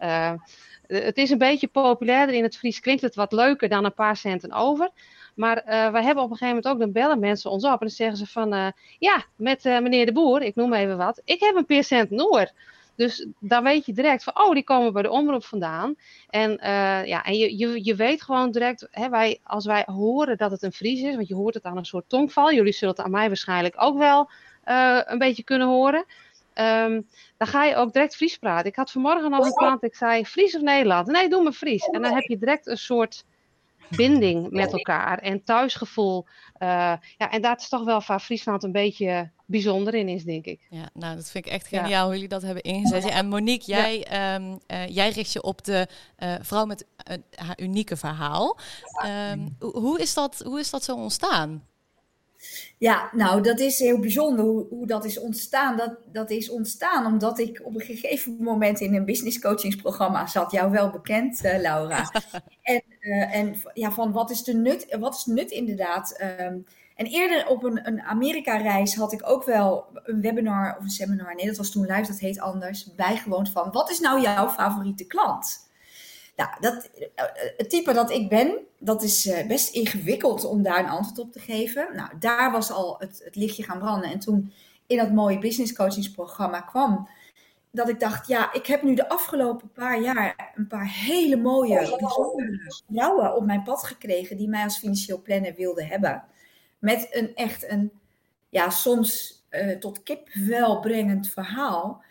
Uh, 0.02 0.33
het 0.87 1.16
is 1.16 1.30
een 1.30 1.38
beetje 1.38 1.68
populairder 1.68 2.35
in 2.35 2.42
het 2.42 2.56
Fries, 2.56 2.80
klinkt 2.80 3.02
het 3.02 3.14
wat 3.14 3.33
leuker 3.33 3.68
dan 3.68 3.85
een 3.85 3.94
paar 3.94 4.16
centen 4.16 4.52
over. 4.52 4.90
Maar 5.35 5.56
uh, 5.56 5.90
wij 5.90 6.02
hebben 6.02 6.24
op 6.24 6.30
een 6.30 6.37
gegeven 6.37 6.48
moment 6.48 6.68
ook, 6.68 6.78
dan 6.78 6.92
bellen 6.92 7.18
mensen 7.18 7.50
ons 7.50 7.64
op 7.64 7.70
en 7.70 7.78
dan 7.78 7.88
zeggen 7.88 8.16
ze 8.16 8.26
van, 8.26 8.54
uh, 8.54 8.66
ja, 8.98 9.24
met 9.37 9.64
meneer 9.64 10.06
de 10.06 10.12
Boer, 10.12 10.42
ik 10.42 10.54
noem 10.54 10.72
even 10.72 10.96
wat, 10.96 11.20
ik 11.24 11.40
heb 11.40 11.56
een 11.56 11.66
paar 11.66 11.85
cent 11.85 12.11
een 12.11 12.22
oor. 12.22 12.50
Dus 12.96 13.26
dan 13.38 13.62
weet 13.62 13.87
je 13.87 13.92
direct 13.92 14.24
van, 14.24 14.44
oh, 14.44 14.52
die 14.52 14.64
komen 14.64 14.92
bij 14.92 15.02
de 15.02 15.11
omroep 15.11 15.44
vandaan. 15.44 15.94
En, 16.30 16.59
ja, 17.06 17.24
en 17.24 17.38
je, 17.38 17.59
je, 17.59 17.85
je 17.85 17.94
weet 17.94 18.22
gewoon 18.22 18.50
direct, 18.50 18.88
hè, 18.90 19.09
wij, 19.09 19.38
als 19.42 19.66
wij 19.66 19.83
horen 19.87 20.37
dat 20.37 20.50
het 20.50 20.62
een 20.62 20.72
Fries 20.72 21.00
is, 21.02 21.14
want 21.14 21.28
je 21.28 21.35
hoort 21.35 21.54
het 21.54 21.64
aan 21.64 21.76
een 21.76 21.85
soort 21.85 22.09
tongval, 22.09 22.52
jullie 22.52 22.72
zullen 22.72 22.94
het 22.96 23.04
aan 23.04 23.11
mij 23.11 23.26
waarschijnlijk 23.26 23.74
ook 23.78 23.98
wel 23.98 24.30
een 25.04 25.18
beetje 25.18 25.42
kunnen 25.42 25.68
horen. 25.68 26.04
Um, 26.61 27.09
dan 27.37 27.49
ga 27.49 27.64
je 27.64 27.77
ook 27.77 27.92
direct 27.92 28.16
Fries 28.16 28.37
praten. 28.37 28.66
Ik 28.66 28.77
had 28.77 28.90
vanmorgen 28.90 29.31
nog 29.31 29.44
een 29.46 29.55
klant, 29.55 29.83
ik 29.83 29.94
zei 29.94 30.27
Fries 30.27 30.57
of 30.57 30.62
Nederland? 30.62 31.07
Nee, 31.07 31.29
doe 31.29 31.42
me 31.42 31.53
Fries. 31.53 31.85
En 31.85 32.03
dan 32.03 32.14
heb 32.14 32.23
je 32.23 32.38
direct 32.38 32.66
een 32.66 32.79
soort 32.79 33.25
binding 33.96 34.51
met 34.51 34.73
elkaar 34.73 35.18
en 35.18 35.44
thuisgevoel. 35.44 36.25
Uh, 36.59 36.68
ja, 37.16 37.31
en 37.31 37.42
dat 37.42 37.61
is 37.61 37.68
toch 37.68 37.85
wel 37.85 38.03
waar 38.07 38.20
Friesland 38.20 38.62
een 38.62 38.73
beetje 38.73 39.31
bijzonder 39.46 39.94
in 39.94 40.09
is, 40.09 40.25
denk 40.25 40.44
ik. 40.44 40.61
Ja, 40.70 40.88
nou, 40.94 41.16
dat 41.16 41.31
vind 41.31 41.46
ik 41.46 41.53
echt 41.53 41.66
geniaal 41.66 41.88
ja. 41.88 42.05
hoe 42.05 42.12
jullie 42.12 42.29
dat 42.29 42.42
hebben 42.42 42.62
ingezet. 42.62 43.05
Ja, 43.05 43.11
en 43.11 43.29
Monique, 43.29 43.70
jij, 43.70 44.07
ja. 44.11 44.35
um, 44.35 44.59
uh, 44.66 44.88
jij 44.88 45.11
richt 45.11 45.33
je 45.33 45.42
op 45.42 45.64
de 45.64 45.87
uh, 46.18 46.35
vrouw 46.40 46.64
met 46.64 46.87
haar 47.35 47.59
unieke 47.61 47.96
verhaal. 47.96 48.59
Um, 49.33 49.57
hoe, 49.59 50.01
is 50.01 50.14
dat, 50.14 50.42
hoe 50.44 50.59
is 50.59 50.70
dat 50.70 50.85
zo 50.85 50.96
ontstaan? 50.96 51.68
Ja, 52.79 53.11
nou, 53.12 53.42
dat 53.42 53.61
is 53.61 53.79
heel 53.79 53.98
bijzonder 53.98 54.44
hoe, 54.44 54.66
hoe 54.68 54.87
dat 54.87 55.05
is 55.05 55.18
ontstaan. 55.18 55.76
Dat, 55.76 55.96
dat 56.12 56.31
is 56.31 56.50
ontstaan 56.50 57.07
omdat 57.07 57.38
ik 57.38 57.61
op 57.64 57.74
een 57.74 57.81
gegeven 57.81 58.37
moment 58.40 58.81
in 58.81 58.94
een 58.94 59.05
business 59.05 59.38
coachingsprogramma 59.38 60.26
zat. 60.26 60.53
Jou 60.53 60.70
wel 60.70 60.90
bekend, 60.90 61.44
uh, 61.44 61.59
Laura. 61.59 62.11
en 62.62 62.83
uh, 63.00 63.35
en 63.35 63.55
ja, 63.74 63.92
van 63.92 64.12
wat 64.12 64.31
is 64.31 64.42
de 64.42 64.55
nut? 64.55 64.96
Wat 64.98 65.14
is 65.14 65.24
nut 65.24 65.50
inderdaad? 65.50 66.22
Um, 66.40 66.64
en 67.00 67.07
eerder 67.07 67.46
op 67.46 67.64
een, 67.64 67.87
een 67.87 68.00
Amerika-reis 68.00 68.94
had 68.94 69.12
ik 69.12 69.29
ook 69.31 69.44
wel 69.44 69.87
een 70.05 70.20
webinar 70.20 70.76
of 70.79 70.85
een 70.85 70.90
seminar. 70.90 71.35
Nee, 71.35 71.46
dat 71.46 71.57
was 71.57 71.70
toen 71.70 71.87
live, 71.87 72.07
dat 72.07 72.18
heet 72.18 72.40
anders. 72.40 72.94
Bijgewoond 72.94 73.50
van 73.50 73.70
wat 73.72 73.90
is 73.90 74.00
nou 74.00 74.20
jouw 74.20 74.48
favoriete 74.48 75.07
klant? 75.07 75.69
Nou, 76.40 76.50
dat, 76.61 76.90
het 77.57 77.70
type 77.70 77.92
dat 77.92 78.11
ik 78.11 78.29
ben, 78.29 78.59
dat 78.79 79.03
is 79.03 79.31
best 79.48 79.74
ingewikkeld 79.74 80.44
om 80.44 80.62
daar 80.62 80.79
een 80.79 80.90
antwoord 80.90 81.18
op 81.18 81.33
te 81.33 81.38
geven. 81.38 81.88
Nou, 81.94 82.11
daar 82.18 82.53
was 82.53 82.70
al 82.70 82.96
het, 82.98 83.20
het 83.24 83.37
lichtje 83.37 83.62
gaan 83.62 83.79
branden. 83.79 84.11
En 84.11 84.18
toen 84.18 84.53
in 84.87 84.96
dat 84.96 85.12
mooie 85.12 85.38
business 85.38 85.72
coachingsprogramma 85.72 86.61
kwam, 86.61 87.09
dat 87.70 87.88
ik 87.88 88.00
dacht, 88.00 88.26
ja, 88.26 88.53
ik 88.53 88.66
heb 88.66 88.83
nu 88.83 88.94
de 88.94 89.09
afgelopen 89.09 89.70
paar 89.72 90.00
jaar 90.00 90.53
een 90.55 90.66
paar 90.66 90.88
hele 90.88 91.37
mooie, 91.37 91.96
bijzondere 91.98 92.74
vrouwen 92.92 93.37
op 93.37 93.44
mijn 93.44 93.62
pad 93.62 93.85
gekregen 93.85 94.37
die 94.37 94.48
mij 94.48 94.64
als 94.64 94.79
financieel 94.79 95.22
planner 95.22 95.55
wilden 95.55 95.87
hebben. 95.87 96.24
Met 96.79 97.09
een 97.11 97.35
echt 97.35 97.70
een, 97.70 97.92
ja, 98.48 98.70
soms 98.70 99.42
uh, 99.50 99.76
tot 99.76 100.03
kipvel 100.03 100.81
brengend 100.81 101.29
verhaal. 101.29 102.03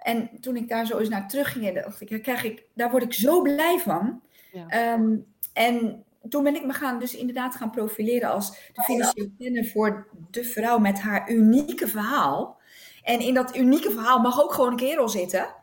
En 0.00 0.30
toen 0.40 0.56
ik 0.56 0.68
daar 0.68 0.86
zo 0.86 0.98
eens 0.98 1.08
naar 1.08 1.28
terug 1.28 1.52
ging, 1.52 1.82
dacht 1.82 2.00
ik, 2.00 2.22
krijg 2.22 2.44
ik, 2.44 2.64
daar 2.74 2.90
word 2.90 3.02
ik 3.02 3.12
zo 3.12 3.42
blij 3.42 3.78
van. 3.78 4.22
Ja. 4.52 4.92
Um, 4.92 5.26
en 5.52 6.04
toen 6.28 6.42
ben 6.42 6.54
ik 6.54 6.66
me 6.66 6.72
gaan, 6.72 6.98
dus 6.98 7.14
inderdaad 7.14 7.54
gaan 7.54 7.70
profileren 7.70 8.30
als 8.30 8.50
de 8.72 8.82
financieel 8.82 9.30
planner 9.38 9.66
voor 9.66 10.08
de 10.30 10.44
vrouw 10.44 10.78
met 10.78 11.00
haar 11.00 11.30
unieke 11.30 11.88
verhaal. 11.88 12.58
En 13.02 13.20
in 13.20 13.34
dat 13.34 13.56
unieke 13.56 13.90
verhaal 13.90 14.18
mag 14.18 14.42
ook 14.42 14.52
gewoon 14.52 14.70
een 14.70 14.76
kerel 14.76 15.08
zitten. 15.08 15.54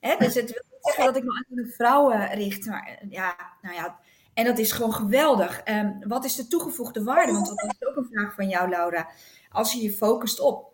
Hè? 0.00 0.16
Dus 0.18 0.34
het 0.34 0.52
wil 0.52 0.62
niet 0.70 0.84
zeggen 0.84 1.04
dat 1.04 1.16
ik 1.16 1.24
me 1.24 1.30
aan 1.30 1.56
de 1.64 1.72
vrouwen 1.76 2.26
richt. 2.34 2.66
Maar 2.66 2.98
ja, 3.08 3.36
nou 3.62 3.74
ja, 3.74 3.98
en 4.34 4.44
dat 4.44 4.58
is 4.58 4.72
gewoon 4.72 4.92
geweldig. 4.92 5.62
Um, 5.64 5.98
wat 6.08 6.24
is 6.24 6.34
de 6.34 6.46
toegevoegde 6.46 7.02
waarde? 7.02 7.32
Want 7.32 7.46
dat 7.46 7.60
was 7.60 7.88
ook 7.88 7.96
een 7.96 8.08
vraag 8.12 8.34
van 8.34 8.48
jou, 8.48 8.68
Laura. 8.68 9.08
Als 9.50 9.72
je 9.72 9.82
je 9.82 9.92
focust 9.92 10.40
op. 10.40 10.71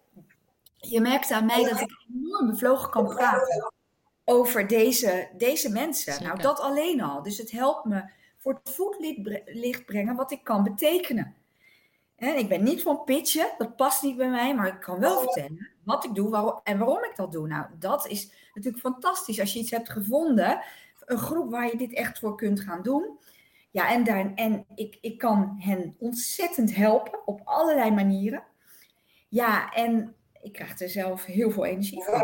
Je 0.81 1.01
merkt 1.01 1.31
aan 1.31 1.47
mij 1.47 1.65
dat 1.65 1.81
ik 1.81 2.05
enorm 2.15 2.47
bevlogen 2.47 2.91
kan 2.91 3.07
praten 3.07 3.73
over 4.25 4.67
deze, 4.67 5.29
deze 5.37 5.71
mensen. 5.71 6.13
Zeker. 6.13 6.29
Nou, 6.29 6.41
dat 6.41 6.61
alleen 6.61 7.01
al. 7.01 7.23
Dus 7.23 7.39
het 7.39 7.51
helpt 7.51 7.85
me 7.85 8.11
voor 8.37 8.61
het 8.63 8.75
voetlicht 8.75 9.87
brengen 9.87 10.17
wat 10.17 10.33
ik 10.33 10.45
kan 10.45 10.63
betekenen. 10.63 11.35
ik 12.17 12.49
ben 12.49 12.63
niet 12.63 12.83
van 12.83 13.05
pitchen, 13.05 13.51
dat 13.59 13.77
past 13.77 14.03
niet 14.03 14.17
bij 14.17 14.31
mij, 14.31 14.55
maar 14.55 14.67
ik 14.67 14.81
kan 14.81 14.99
wel 14.99 15.21
vertellen 15.21 15.69
wat 15.89 16.05
ik 16.05 16.15
doe 16.15 16.29
waarom, 16.31 16.61
en 16.63 16.79
waarom 16.79 17.05
ik 17.05 17.17
dat 17.17 17.33
doe. 17.33 17.47
Nou, 17.47 17.67
dat 17.79 18.07
is 18.07 18.31
natuurlijk 18.55 18.83
fantastisch 18.83 19.41
als 19.41 19.53
je 19.53 19.59
iets 19.59 19.71
hebt 19.71 19.91
gevonden, 19.91 20.61
een 21.05 21.19
groep 21.19 21.51
waar 21.51 21.67
je 21.67 21.77
dit 21.77 21.95
echt 21.95 22.19
voor 22.19 22.37
kunt 22.37 22.61
gaan 22.61 22.83
doen. 22.83 23.19
Ja, 23.71 23.91
en, 23.91 24.05
daar, 24.05 24.35
en 24.35 24.65
ik, 24.75 24.99
ik 25.01 25.19
kan 25.19 25.57
hen 25.59 25.95
ontzettend 25.99 26.75
helpen 26.75 27.27
op 27.27 27.41
allerlei 27.45 27.91
manieren. 27.91 28.43
Ja, 29.29 29.73
en 29.73 30.15
ik 30.43 30.53
krijg 30.53 30.81
er 30.81 30.89
zelf 30.89 31.25
heel 31.25 31.51
veel 31.51 31.65
energie 31.65 32.05
van. 32.05 32.15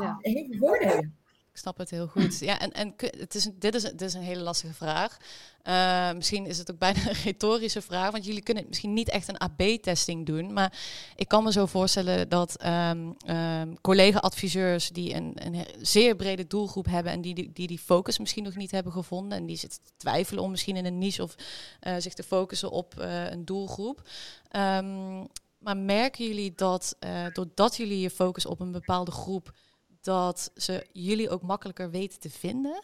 Ja. 0.00 0.18
Heel 0.20 0.46
veel 0.50 0.58
voordelen. 0.58 1.22
Ik 1.54 1.60
snap 1.60 1.78
het 1.78 1.90
heel 1.90 2.06
goed. 2.06 2.38
Ja, 2.38 2.58
en, 2.58 2.72
en 2.72 2.94
het 2.96 3.34
is, 3.34 3.48
dit, 3.58 3.74
is, 3.74 3.82
dit 3.82 4.00
is 4.00 4.14
een 4.14 4.22
hele 4.22 4.42
lastige 4.42 4.74
vraag. 4.74 5.16
Uh, 5.64 6.12
misschien 6.12 6.46
is 6.46 6.58
het 6.58 6.70
ook 6.70 6.78
bijna 6.88 7.08
een 7.08 7.22
retorische 7.24 7.82
vraag, 7.82 8.10
want 8.10 8.24
jullie 8.24 8.42
kunnen 8.42 8.64
misschien 8.68 8.92
niet 8.92 9.08
echt 9.08 9.28
een 9.28 9.38
AB-testing 9.38 10.26
doen. 10.26 10.52
Maar 10.52 10.78
ik 11.16 11.28
kan 11.28 11.44
me 11.44 11.52
zo 11.52 11.66
voorstellen 11.66 12.28
dat 12.28 12.64
um, 12.66 13.16
um, 13.26 13.80
collega-adviseurs 13.80 14.88
die 14.88 15.14
een, 15.14 15.32
een 15.34 15.66
zeer 15.80 16.16
brede 16.16 16.46
doelgroep 16.46 16.86
hebben 16.86 17.12
en 17.12 17.20
die, 17.20 17.52
die 17.52 17.66
die 17.66 17.78
focus 17.78 18.18
misschien 18.18 18.44
nog 18.44 18.56
niet 18.56 18.70
hebben 18.70 18.92
gevonden 18.92 19.38
en 19.38 19.46
die 19.46 19.56
zitten 19.56 19.82
te 19.82 19.92
twijfelen 19.96 20.42
om 20.42 20.50
misschien 20.50 20.76
in 20.76 20.84
een 20.84 20.98
niche 20.98 21.22
of 21.22 21.34
uh, 21.82 21.94
zich 21.98 22.14
te 22.14 22.22
focussen 22.22 22.70
op 22.70 22.94
uh, 22.98 23.30
een 23.30 23.44
doelgroep. 23.44 24.08
Um, 24.56 25.26
maar 25.64 25.76
merken 25.76 26.26
jullie 26.26 26.52
dat 26.54 26.96
doordat 27.32 27.76
jullie 27.76 28.00
je 28.00 28.10
focus 28.10 28.46
op 28.46 28.60
een 28.60 28.72
bepaalde 28.72 29.10
groep 29.10 29.52
dat 30.00 30.50
ze 30.54 30.86
jullie 30.92 31.30
ook 31.30 31.42
makkelijker 31.42 31.90
weten 31.90 32.20
te 32.20 32.30
vinden? 32.30 32.82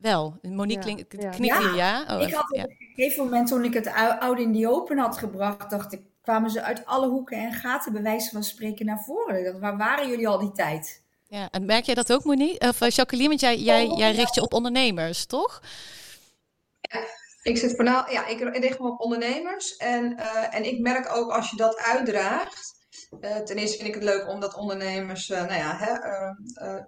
wel, 0.00 0.38
Monique 0.42 0.88
ja, 1.08 1.30
knikt 1.30 1.44
ja. 1.44 1.60
hier 1.60 1.74
ja. 1.74 2.04
Oh, 2.10 2.22
ik 2.22 2.34
had 2.34 2.52
op 2.52 2.58
een 2.58 2.76
gegeven 2.94 3.24
moment 3.24 3.48
toen 3.48 3.64
ik 3.64 3.74
het 3.74 3.92
oude 4.18 4.42
in 4.42 4.52
die 4.52 4.68
open 4.68 4.98
had 4.98 5.18
gebracht, 5.18 5.70
dacht 5.70 5.92
ik, 5.92 6.00
kwamen 6.20 6.50
ze 6.50 6.62
uit 6.62 6.86
alle 6.86 7.08
hoeken 7.08 7.38
en 7.38 7.52
gaten 7.52 7.92
bij 7.92 8.02
wijze 8.02 8.30
van 8.30 8.44
spreken 8.44 8.86
naar 8.86 9.02
voren. 9.04 9.44
Dat, 9.44 9.58
waar 9.58 9.76
waren 9.76 10.08
jullie 10.08 10.28
al 10.28 10.38
die 10.38 10.52
tijd? 10.52 11.02
Ja, 11.28 11.48
en 11.50 11.64
merk 11.64 11.84
jij 11.84 11.94
dat 11.94 12.12
ook, 12.12 12.24
Monique? 12.24 12.68
Of 12.68 12.80
uh, 12.80 12.88
Jacqueline, 12.88 13.28
want 13.28 13.40
jij, 13.40 13.58
jij, 13.58 13.86
jij 13.86 14.12
richt 14.12 14.34
je 14.34 14.42
op 14.42 14.52
ondernemers, 14.52 15.26
toch? 15.26 15.62
Ja, 16.80 17.00
ik 17.44 17.58
zit 17.58 17.76
ja, 17.76 18.26
ik 18.26 18.56
richt 18.56 18.78
me 18.78 18.88
op 18.88 19.00
ondernemers. 19.00 19.76
En, 19.76 20.18
uh, 20.18 20.54
en 20.54 20.64
ik 20.64 20.80
merk 20.80 21.16
ook 21.16 21.30
als 21.30 21.50
je 21.50 21.56
dat 21.56 21.76
uitdraagt, 21.76 22.86
uh, 23.20 23.36
ten 23.36 23.56
eerste 23.56 23.76
vind 23.76 23.88
ik 23.88 23.94
het 23.94 24.04
leuk 24.04 24.28
omdat 24.28 24.54
ondernemers, 24.54 25.30
uh, 25.30 25.38
nou 25.38 25.54
ja, 25.54 25.76
hè, 25.76 25.92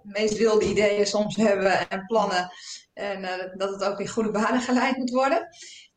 meest 0.03 0.37
wilde 0.37 0.65
ideeën 0.65 1.07
soms 1.07 1.35
hebben 1.47 1.89
en 1.89 2.05
plannen. 2.05 2.51
En 2.93 3.51
dat 3.57 3.69
het 3.69 3.83
ook 3.83 3.99
in 3.99 4.07
goede 4.07 4.31
banen 4.31 4.61
geleid 4.61 4.97
moet 4.97 5.09
worden. 5.09 5.47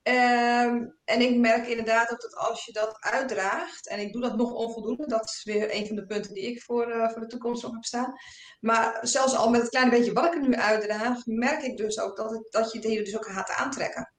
Ehm, 0.02 0.86
en 1.04 1.20
ik 1.20 1.36
merk 1.36 1.66
inderdaad 1.66 2.12
ook 2.12 2.20
dat 2.20 2.36
als 2.36 2.64
je 2.64 2.72
dat 2.72 2.96
uitdraagt, 3.00 3.88
en 3.88 4.00
ik 4.00 4.12
doe 4.12 4.22
dat 4.22 4.36
nog 4.36 4.52
onvoldoende, 4.52 5.06
dat 5.06 5.24
is 5.24 5.44
weer 5.44 5.74
een 5.74 5.86
van 5.86 5.96
de 5.96 6.06
punten 6.06 6.34
die 6.34 6.46
ik 6.46 6.62
voor, 6.62 7.10
voor 7.12 7.20
de 7.20 7.26
toekomst 7.26 7.62
nog 7.62 7.72
heb 7.72 7.84
staan. 7.84 8.14
Maar 8.60 8.98
zelfs 9.02 9.36
al 9.36 9.50
met 9.50 9.60
het 9.60 9.70
kleine 9.70 9.90
beetje 9.90 10.12
wat 10.12 10.24
ik 10.24 10.34
er 10.34 10.48
nu 10.48 10.56
uitdraag, 10.56 11.26
merk 11.26 11.62
ik 11.62 11.76
dus 11.76 12.00
ook 12.00 12.16
dat, 12.16 12.30
het, 12.30 12.46
dat 12.50 12.72
je 12.72 12.80
die 12.80 13.02
dus 13.02 13.16
ook 13.16 13.26
gaat 13.26 13.50
aantrekken 13.50 14.12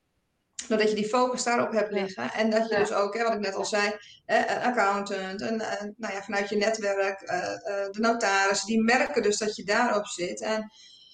dat 0.78 0.90
je 0.90 0.96
die 0.96 1.08
focus 1.08 1.44
daarop 1.44 1.72
hebt 1.72 1.92
liggen. 1.92 2.32
En 2.32 2.50
dat 2.50 2.70
je 2.70 2.76
dus 2.76 2.94
ook, 2.94 3.18
hè, 3.18 3.24
wat 3.24 3.34
ik 3.34 3.40
net 3.40 3.56
al 3.56 3.66
zei, 3.66 3.92
een 4.26 4.62
accountant, 4.62 5.42
een, 5.42 5.58
nou 5.98 6.14
ja, 6.14 6.22
vanuit 6.22 6.50
je 6.50 6.56
netwerk, 6.56 7.22
uh, 7.22 7.38
uh, 7.38 7.92
de 7.92 8.00
notaris, 8.00 8.64
die 8.64 8.84
merken 8.84 9.24
dus 9.24 9.38
dat 9.38 9.56
je 9.56 9.64
daarop 9.64 10.06
zit. 10.06 10.42
En 10.42 10.72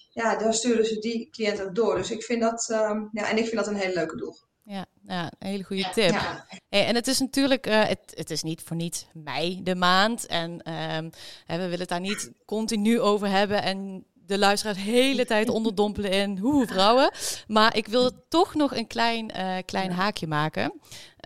ja, 0.09 0.35
daar 0.35 0.53
sturen 0.53 0.85
ze 0.85 0.99
die 0.99 1.29
cliënt 1.29 1.61
ook 1.61 1.75
door. 1.75 1.95
Dus 1.95 2.11
ik 2.11 2.23
vind 2.23 2.41
dat, 2.41 2.69
um, 2.71 3.09
ja, 3.11 3.29
en 3.29 3.37
ik 3.37 3.43
vind 3.43 3.55
dat 3.55 3.67
een 3.67 3.75
hele 3.75 3.93
leuke 3.93 4.15
doel. 4.15 4.35
Ja, 4.63 4.85
ja, 5.07 5.31
een 5.39 5.47
hele 5.47 5.63
goede 5.63 5.89
tip. 5.93 6.11
Ja. 6.11 6.45
Hey, 6.69 6.85
en 6.85 6.95
het 6.95 7.07
is 7.07 7.19
natuurlijk, 7.19 7.67
uh, 7.67 7.85
het, 7.85 7.99
het 8.13 8.29
is 8.29 8.43
niet 8.43 8.61
voor 8.61 8.75
niets 8.75 9.07
mei 9.13 9.63
de 9.63 9.75
maand. 9.75 10.25
En 10.25 10.51
um, 10.73 11.09
we 11.47 11.57
willen 11.57 11.79
het 11.79 11.89
daar 11.89 11.99
niet 11.99 12.31
continu 12.45 12.99
over 12.99 13.29
hebben. 13.29 13.63
En 13.63 14.05
de 14.27 14.37
luisteraars 14.37 14.77
de 14.77 14.83
hele 14.83 15.25
tijd 15.25 15.49
onderdompelen 15.49 16.11
in 16.11 16.37
hoe 16.37 16.67
vrouwen. 16.67 17.11
Maar 17.47 17.75
ik 17.75 17.87
wil 17.87 18.11
toch 18.29 18.53
nog 18.53 18.75
een 18.75 18.87
klein, 18.87 19.31
uh, 19.37 19.55
klein 19.65 19.91
haakje 19.91 20.27
maken. 20.27 20.73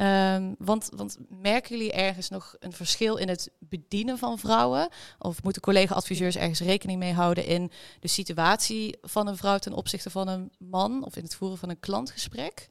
Um, 0.01 0.55
want, 0.57 0.89
want 0.95 1.17
merken 1.29 1.77
jullie 1.77 1.91
ergens 1.91 2.29
nog 2.29 2.55
een 2.59 2.73
verschil 2.73 3.15
in 3.15 3.29
het 3.29 3.51
bedienen 3.59 4.17
van 4.17 4.39
vrouwen? 4.39 4.89
Of 5.19 5.43
moeten 5.43 5.61
collega-adviseurs 5.61 6.35
ergens 6.35 6.59
rekening 6.59 6.99
mee 6.99 7.13
houden 7.13 7.45
in 7.45 7.71
de 7.99 8.07
situatie 8.07 8.97
van 9.01 9.27
een 9.27 9.37
vrouw 9.37 9.57
ten 9.57 9.73
opzichte 9.73 10.09
van 10.09 10.27
een 10.27 10.51
man? 10.57 11.05
Of 11.05 11.15
in 11.15 11.23
het 11.23 11.35
voeren 11.35 11.57
van 11.57 11.69
een 11.69 11.79
klantgesprek? 11.79 12.67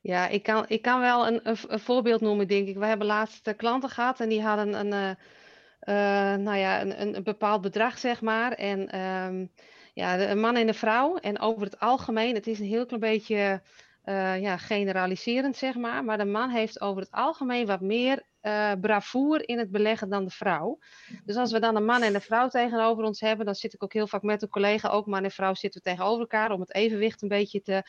Ja, 0.00 0.28
ik 0.28 0.42
kan, 0.42 0.64
ik 0.68 0.82
kan 0.82 1.00
wel 1.00 1.26
een, 1.26 1.40
een, 1.42 1.56
een 1.66 1.80
voorbeeld 1.80 2.20
noemen, 2.20 2.48
denk 2.48 2.68
ik. 2.68 2.76
We 2.76 2.86
hebben 2.86 3.06
laatst 3.06 3.56
klanten 3.56 3.90
gehad 3.90 4.20
en 4.20 4.28
die 4.28 4.42
hadden 4.42 4.74
een, 4.74 4.92
een 4.92 5.08
uh, 5.08 5.24
nou 5.84 6.56
ja, 6.56 6.80
een, 6.80 7.16
een, 7.16 7.22
bepaald 7.22 7.60
bedrag, 7.60 7.98
zeg 7.98 8.20
maar. 8.20 8.52
En 8.52 9.00
um, 9.00 9.50
ja, 9.94 10.30
een 10.30 10.40
man 10.40 10.56
en 10.56 10.68
een 10.68 10.74
vrouw. 10.74 11.16
En 11.16 11.40
over 11.40 11.62
het 11.62 11.80
algemeen, 11.80 12.34
het 12.34 12.46
is 12.46 12.58
een 12.58 12.66
heel 12.66 12.86
klein 12.86 13.00
beetje 13.00 13.62
uh, 14.04 14.40
ja, 14.40 14.56
generaliserend, 14.56 15.56
zeg 15.56 15.74
maar. 15.74 16.04
Maar 16.04 16.18
de 16.18 16.24
man 16.24 16.50
heeft 16.50 16.80
over 16.80 17.02
het 17.02 17.10
algemeen 17.10 17.66
wat 17.66 17.80
meer 17.80 18.22
uh, 18.42 18.72
bravoer 18.80 19.48
in 19.48 19.58
het 19.58 19.70
beleggen 19.70 20.08
dan 20.08 20.24
de 20.24 20.30
vrouw. 20.30 20.78
Dus 21.24 21.36
als 21.36 21.52
we 21.52 21.60
dan 21.60 21.76
een 21.76 21.84
man 21.84 22.02
en 22.02 22.14
een 22.14 22.20
vrouw 22.20 22.48
tegenover 22.48 23.04
ons 23.04 23.20
hebben, 23.20 23.46
dan 23.46 23.54
zit 23.54 23.74
ik 23.74 23.82
ook 23.82 23.92
heel 23.92 24.06
vaak 24.06 24.22
met 24.22 24.42
een 24.42 24.48
collega, 24.48 24.88
ook 24.88 25.06
man 25.06 25.24
en 25.24 25.30
vrouw 25.30 25.54
zitten 25.54 25.82
we 25.82 25.90
tegenover 25.90 26.20
elkaar 26.20 26.50
om 26.50 26.60
het 26.60 26.74
evenwicht 26.74 27.22
een 27.22 27.28
beetje 27.28 27.62
te. 27.62 27.82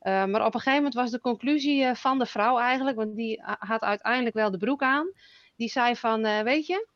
Maar 0.00 0.46
op 0.46 0.54
een 0.54 0.60
gegeven 0.60 0.74
moment 0.74 0.94
was 0.94 1.10
de 1.10 1.20
conclusie 1.20 1.94
van 1.94 2.18
de 2.18 2.26
vrouw 2.26 2.58
eigenlijk, 2.58 2.96
want 2.96 3.16
die 3.16 3.42
had 3.42 3.82
uiteindelijk 3.82 4.34
wel 4.34 4.50
de 4.50 4.58
broek 4.58 4.82
aan. 4.82 5.12
Die 5.56 5.68
zei 5.68 5.96
van, 5.96 6.22
weet 6.22 6.66
je, 6.66 6.88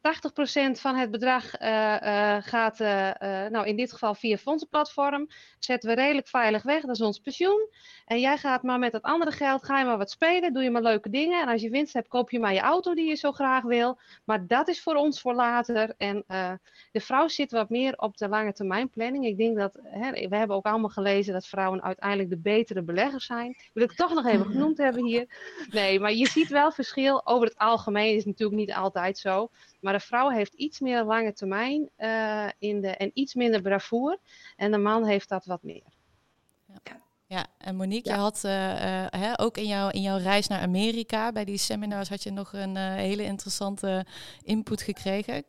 80% 0.00 0.80
van 0.80 0.96
het 0.96 1.10
bedrag 1.10 1.60
uh, 1.60 1.68
uh, 2.02 2.36
gaat, 2.40 2.80
uh, 2.80 3.10
nou 3.48 3.66
in 3.66 3.76
dit 3.76 3.92
geval 3.92 4.14
via 4.14 4.36
fondsenplatform, 4.36 5.28
zetten 5.58 5.88
we 5.88 5.94
redelijk 5.94 6.28
veilig 6.28 6.62
weg, 6.62 6.80
dat 6.80 6.94
is 6.94 7.00
ons 7.00 7.18
pensioen. 7.18 7.68
En 8.06 8.20
jij 8.20 8.36
gaat 8.36 8.62
maar 8.62 8.78
met 8.78 8.92
dat 8.92 9.02
andere 9.02 9.32
geld, 9.32 9.64
ga 9.64 9.78
je 9.78 9.84
maar 9.84 9.98
wat 9.98 10.10
spelen, 10.10 10.52
doe 10.52 10.62
je 10.62 10.70
maar 10.70 10.82
leuke 10.82 11.10
dingen. 11.10 11.42
En 11.42 11.48
als 11.48 11.62
je 11.62 11.70
winst 11.70 11.92
hebt, 11.92 12.08
koop 12.08 12.30
je 12.30 12.40
maar 12.40 12.54
je 12.54 12.60
auto 12.60 12.94
die 12.94 13.08
je 13.08 13.14
zo 13.14 13.32
graag 13.32 13.62
wil. 13.62 13.98
Maar 14.24 14.46
dat 14.46 14.68
is 14.68 14.82
voor 14.82 14.94
ons 14.94 15.20
voor 15.20 15.34
later. 15.34 15.94
En 15.96 16.24
de 16.92 17.00
vrouw 17.00 17.28
zit 17.28 17.50
wat 17.50 17.68
meer 17.68 17.96
op 17.96 18.16
de 18.16 18.28
lange 18.28 18.52
termijn 18.52 18.90
planning. 18.90 19.26
Ik 19.26 19.36
denk 19.36 19.56
dat, 19.56 19.78
hè, 19.82 20.28
we 20.28 20.36
hebben 20.36 20.56
ook 20.56 20.66
allemaal 20.66 20.90
gelezen 20.90 21.32
dat 21.32 21.46
vrouwen 21.46 21.82
uiteindelijk 21.82 22.30
de 22.30 22.38
betere 22.38 22.82
beleggers 22.82 23.26
zijn. 23.26 23.56
Wil 23.72 23.84
ik 23.84 23.92
toch 23.92 24.14
nog 24.14 24.26
even 24.26 24.46
genoemd 24.46 24.78
hebben 24.78 25.04
hier. 25.04 25.26
Nee, 25.70 26.00
maar 26.00 26.12
je 26.12 26.26
ziet 26.26 26.48
wel 26.48 26.72
verschil. 26.72 27.26
Over 27.26 27.46
het 27.46 27.58
algemeen 27.58 28.10
is 28.10 28.16
het 28.16 28.26
natuurlijk 28.26 28.58
niet 28.58 28.74
altijd 28.74 29.18
zo. 29.18 29.50
Maar 29.80 29.89
de 29.92 30.00
vrouw 30.00 30.30
heeft 30.30 30.54
iets 30.54 30.80
meer 30.80 31.04
lange 31.04 31.32
termijn 31.32 31.90
uh, 31.98 32.48
in 32.58 32.80
de, 32.80 32.88
en 32.88 33.10
iets 33.14 33.34
minder 33.34 33.62
bravoer. 33.62 34.18
En 34.56 34.70
de 34.70 34.78
man 34.78 35.04
heeft 35.04 35.28
dat 35.28 35.44
wat 35.44 35.62
meer. 35.62 35.92
Ja. 36.66 36.98
Ja, 37.26 37.46
en 37.58 37.76
Monique, 37.76 38.10
je 38.10 38.16
had 38.16 38.42
uh, 38.44 38.52
uh, 38.52 39.06
hè, 39.08 39.40
ook 39.40 39.56
in, 39.56 39.66
jouw 39.66 39.88
in 39.88 40.02
jouw 40.02 40.18
reis 40.18 40.46
naar 40.46 40.60
Amerika, 40.60 41.32
bij 41.32 41.44
die 41.44 41.56
seminars, 41.56 42.08
had 42.08 42.22
je 42.22 42.30
nog 42.30 42.52
een 42.52 42.76
hele 42.76 43.22
interessante 43.24 44.06
input 44.42 44.82
gekregen. 44.82 45.44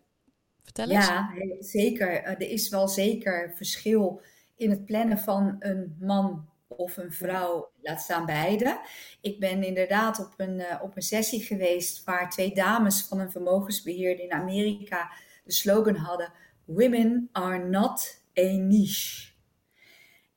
Vertel 0.64 0.90
eens. 0.90 1.08
Ja, 1.08 1.34
zeker. 1.60 2.24
er 2.24 2.50
is 2.50 2.70
wel 2.70 2.88
zeker 2.88 3.54
verschil 3.56 4.22
in 4.56 4.70
het 4.70 4.86
plannen 4.86 5.18
van 5.18 5.56
een 5.60 5.96
man 6.00 6.51
of 6.82 6.98
een 6.98 7.12
vrouw, 7.12 7.72
laat 7.82 8.02
staan 8.02 8.26
beide. 8.26 8.80
Ik 9.22 9.40
ben 9.40 9.64
inderdaad 9.64 10.20
op 10.20 10.34
een, 10.38 10.60
uh, 10.60 10.80
op 10.82 10.96
een 10.96 11.02
sessie 11.02 11.42
geweest 11.42 12.04
waar 12.04 12.30
twee 12.30 12.54
dames 12.54 13.02
van 13.02 13.20
een 13.20 13.32
vermogensbeheerder 13.32 14.26
in 14.26 14.32
Amerika 14.32 15.12
de 15.44 15.54
slogan 15.54 15.96
hadden: 15.96 16.34
Women 16.66 17.30
are 17.32 17.70
not 17.70 18.24
a 18.40 18.52
niche. 18.58 19.32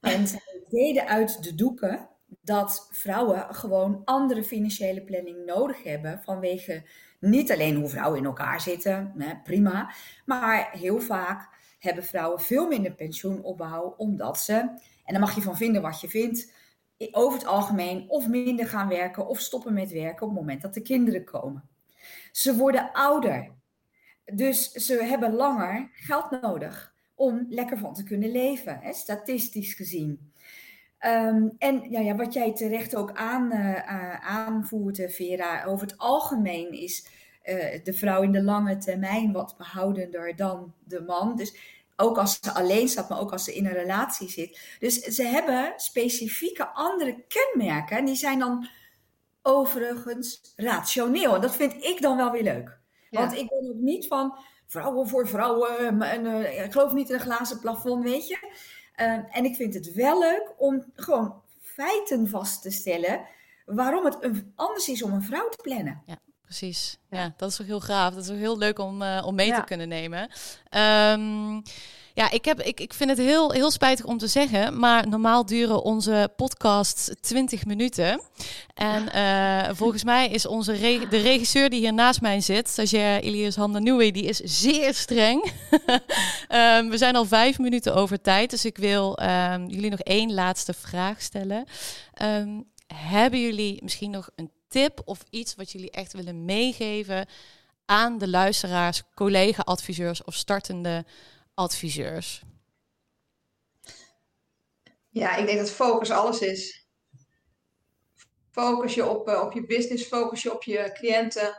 En 0.01 0.27
ze 0.29 0.65
deden 0.69 1.07
uit 1.07 1.43
de 1.43 1.55
doeken 1.55 2.09
dat 2.41 2.89
vrouwen 2.91 3.55
gewoon 3.55 4.03
andere 4.05 4.45
financiële 4.45 5.05
planning 5.05 5.45
nodig 5.45 5.83
hebben 5.83 6.21
vanwege 6.23 6.83
niet 7.21 7.53
alleen 7.53 7.77
hoe 7.77 7.89
vrouwen 7.89 8.19
in 8.19 8.25
elkaar 8.25 8.61
zitten, 8.61 9.15
hè, 9.19 9.35
prima, 9.45 9.93
maar 10.25 10.71
heel 10.73 11.01
vaak 11.01 11.49
hebben 11.79 12.05
vrouwen 12.05 12.41
veel 12.41 12.67
minder 12.67 12.93
pensioenopbouw 12.93 13.95
omdat 13.97 14.39
ze 14.39 14.69
en 15.05 15.13
daar 15.13 15.21
mag 15.21 15.35
je 15.35 15.43
van 15.43 15.57
vinden 15.57 15.83
wat 15.83 16.01
je 16.01 16.09
vindt. 16.09 16.53
Over 17.11 17.39
het 17.39 17.49
algemeen 17.49 18.09
of 18.09 18.29
minder 18.29 18.67
gaan 18.67 18.89
werken 18.89 19.27
of 19.27 19.41
stoppen 19.41 19.73
met 19.73 19.93
werken 19.93 20.27
op 20.27 20.33
het 20.33 20.41
moment 20.41 20.63
dat 20.63 20.75
de 20.75 20.83
kinderen 20.83 21.25
komen. 21.25 21.69
Ze 22.33 22.57
worden 22.57 22.93
ouder. 22.93 23.53
Dus 24.25 24.71
ze 24.73 25.05
hebben 25.05 25.35
langer 25.35 25.91
geld 25.93 26.41
nodig 26.41 26.95
om 27.15 27.47
lekker 27.49 27.79
van 27.79 27.95
te 27.95 28.03
kunnen 28.03 28.31
leven, 28.31 28.79
hè, 28.83 28.93
statistisch 28.93 29.75
gezien. 29.75 30.33
Um, 31.07 31.55
en 31.59 31.91
ja, 31.91 32.01
ja, 32.01 32.15
wat 32.15 32.33
jij 32.33 32.53
terecht 32.55 32.97
ook 32.97 33.13
aan, 33.13 33.53
uh, 33.53 34.15
aanvoert, 34.21 34.99
eh, 34.99 35.09
Vera, 35.09 35.65
over 35.65 35.87
het 35.87 35.99
algemeen 35.99 36.73
is 36.73 37.07
uh, 37.45 37.85
de 37.85 37.93
vrouw 37.93 38.23
in 38.23 38.33
de 38.33 38.43
lange 38.43 38.77
termijn 38.77 39.33
wat 39.33 39.55
behoudender 39.59 40.37
dan 40.37 40.75
de 40.85 41.01
man. 41.01 41.37
Dus 41.37 41.83
ook 41.97 42.19
als 42.19 42.39
ze 42.41 42.55
alleen 42.55 42.89
staat, 42.89 43.09
maar 43.09 43.21
ook 43.21 43.33
als 43.33 43.45
ze 43.45 43.55
in 43.55 43.67
een 43.67 43.73
relatie 43.73 44.29
zit. 44.29 44.77
Dus 44.79 45.01
ze 45.01 45.23
hebben 45.23 45.73
specifieke 45.77 46.67
andere 46.67 47.25
kenmerken. 47.29 47.97
En 47.97 48.05
die 48.05 48.15
zijn 48.15 48.39
dan 48.39 48.69
overigens 49.43 50.53
rationeel. 50.57 51.35
En 51.35 51.41
dat 51.41 51.57
vind 51.57 51.85
ik 51.85 52.03
dan 52.03 52.17
wel 52.17 52.31
weer 52.31 52.43
leuk. 52.43 52.79
Want 53.11 53.33
ik 53.33 53.49
ben 53.49 53.69
ook 53.69 53.81
niet 53.81 54.07
van 54.07 54.39
vrouwen 54.67 55.09
voor 55.09 55.29
vrouwen. 55.29 56.03
En, 56.03 56.25
uh, 56.25 56.65
ik 56.65 56.73
geloof 56.73 56.93
niet 56.93 57.09
in 57.09 57.15
een 57.15 57.21
glazen 57.21 57.61
plafond, 57.61 58.05
weet 58.05 58.29
je. 58.29 58.39
Uh, 58.97 59.37
en 59.37 59.45
ik 59.45 59.57
vind 59.57 59.75
het 59.75 59.93
wel 59.93 60.19
leuk 60.19 60.53
om 60.57 60.85
gewoon 60.95 61.43
feiten 61.63 62.29
vast 62.29 62.63
te 62.63 62.71
stellen. 62.71 63.27
Waarom 63.65 64.05
het 64.05 64.45
anders 64.55 64.89
is 64.89 65.03
om 65.03 65.13
een 65.13 65.23
vrouw 65.23 65.49
te 65.49 65.59
plannen. 65.63 66.03
Ja 66.07 66.19
precies. 66.59 66.99
Ja, 67.11 67.35
dat 67.37 67.51
is 67.51 67.61
ook 67.61 67.67
heel 67.67 67.81
gaaf. 67.81 68.15
Dat 68.15 68.25
is 68.25 68.31
ook 68.31 68.39
heel 68.39 68.59
leuk 68.59 68.79
om, 68.79 69.03
uh, 69.03 69.23
om 69.27 69.35
mee 69.35 69.53
te 69.53 69.65
kunnen 69.65 69.89
nemen. 69.89 70.21
Um, 70.71 71.63
ja, 72.15 72.31
ik, 72.31 72.45
heb, 72.45 72.61
ik, 72.61 72.81
ik 72.81 72.95
vind 72.95 73.11
het 73.11 73.19
heel, 73.19 73.51
heel 73.51 73.71
spijtig 73.71 74.05
om 74.05 74.19
te 74.19 74.27
zeggen, 74.27 74.79
maar 74.79 75.09
normaal 75.09 75.47
duren 75.47 75.83
onze 75.83 76.33
podcasts 76.37 77.11
20 77.21 77.67
minuten. 77.67 78.21
En 78.75 79.09
uh, 79.15 79.75
volgens 79.75 80.05
mij 80.05 80.29
is 80.29 80.47
onze 80.47 80.73
re 80.73 81.07
de 81.09 81.17
regisseur 81.17 81.71
die 81.71 81.81
hier 81.81 81.95
naast 81.95 82.21
mij 82.21 82.41
zit, 82.41 82.69
stagiair 82.69 83.23
Elias 83.23 83.57
Handanoui, 83.57 84.13
die 84.13 84.25
is 84.25 84.39
zeer 84.39 84.95
streng. 84.95 85.53
um, 86.49 86.91
we 86.95 86.99
zijn 86.99 87.17
al 87.17 87.25
vijf 87.25 87.59
minuten 87.59 87.95
over 87.95 88.21
tijd, 88.21 88.51
dus 88.51 88.65
ik 88.65 88.77
wil 88.77 89.19
um, 89.23 89.67
jullie 89.67 89.91
nog 89.91 90.01
één 90.01 90.35
laatste 90.35 90.75
vraag 90.75 91.23
stellen. 91.23 91.65
Um, 92.23 92.73
hebben 92.95 93.41
jullie 93.41 93.79
misschien 93.83 94.11
nog 94.11 94.29
een 94.37 94.51
tip 94.75 95.03
of 95.05 95.25
iets 95.31 95.55
wat 95.55 95.73
jullie 95.73 95.91
echt 95.91 96.13
willen 96.13 96.45
meegeven 96.45 97.27
aan 97.85 98.19
de 98.19 98.29
luisteraars, 98.29 99.03
collega-adviseurs 99.15 100.25
of 100.25 100.35
startende 100.35 101.05
adviseurs? 101.55 102.43
Ja, 105.09 105.37
ik 105.37 105.47
denk 105.47 105.59
dat 105.59 105.71
focus 105.71 106.11
alles 106.11 106.41
is. 106.41 106.87
Focus 108.51 108.95
je 108.95 109.07
op, 109.07 109.29
uh, 109.29 109.41
op 109.41 109.53
je 109.53 109.67
business, 109.67 110.05
focus 110.05 110.43
je 110.43 110.55
op 110.55 110.63
je 110.63 110.91
cliënten. 110.93 111.59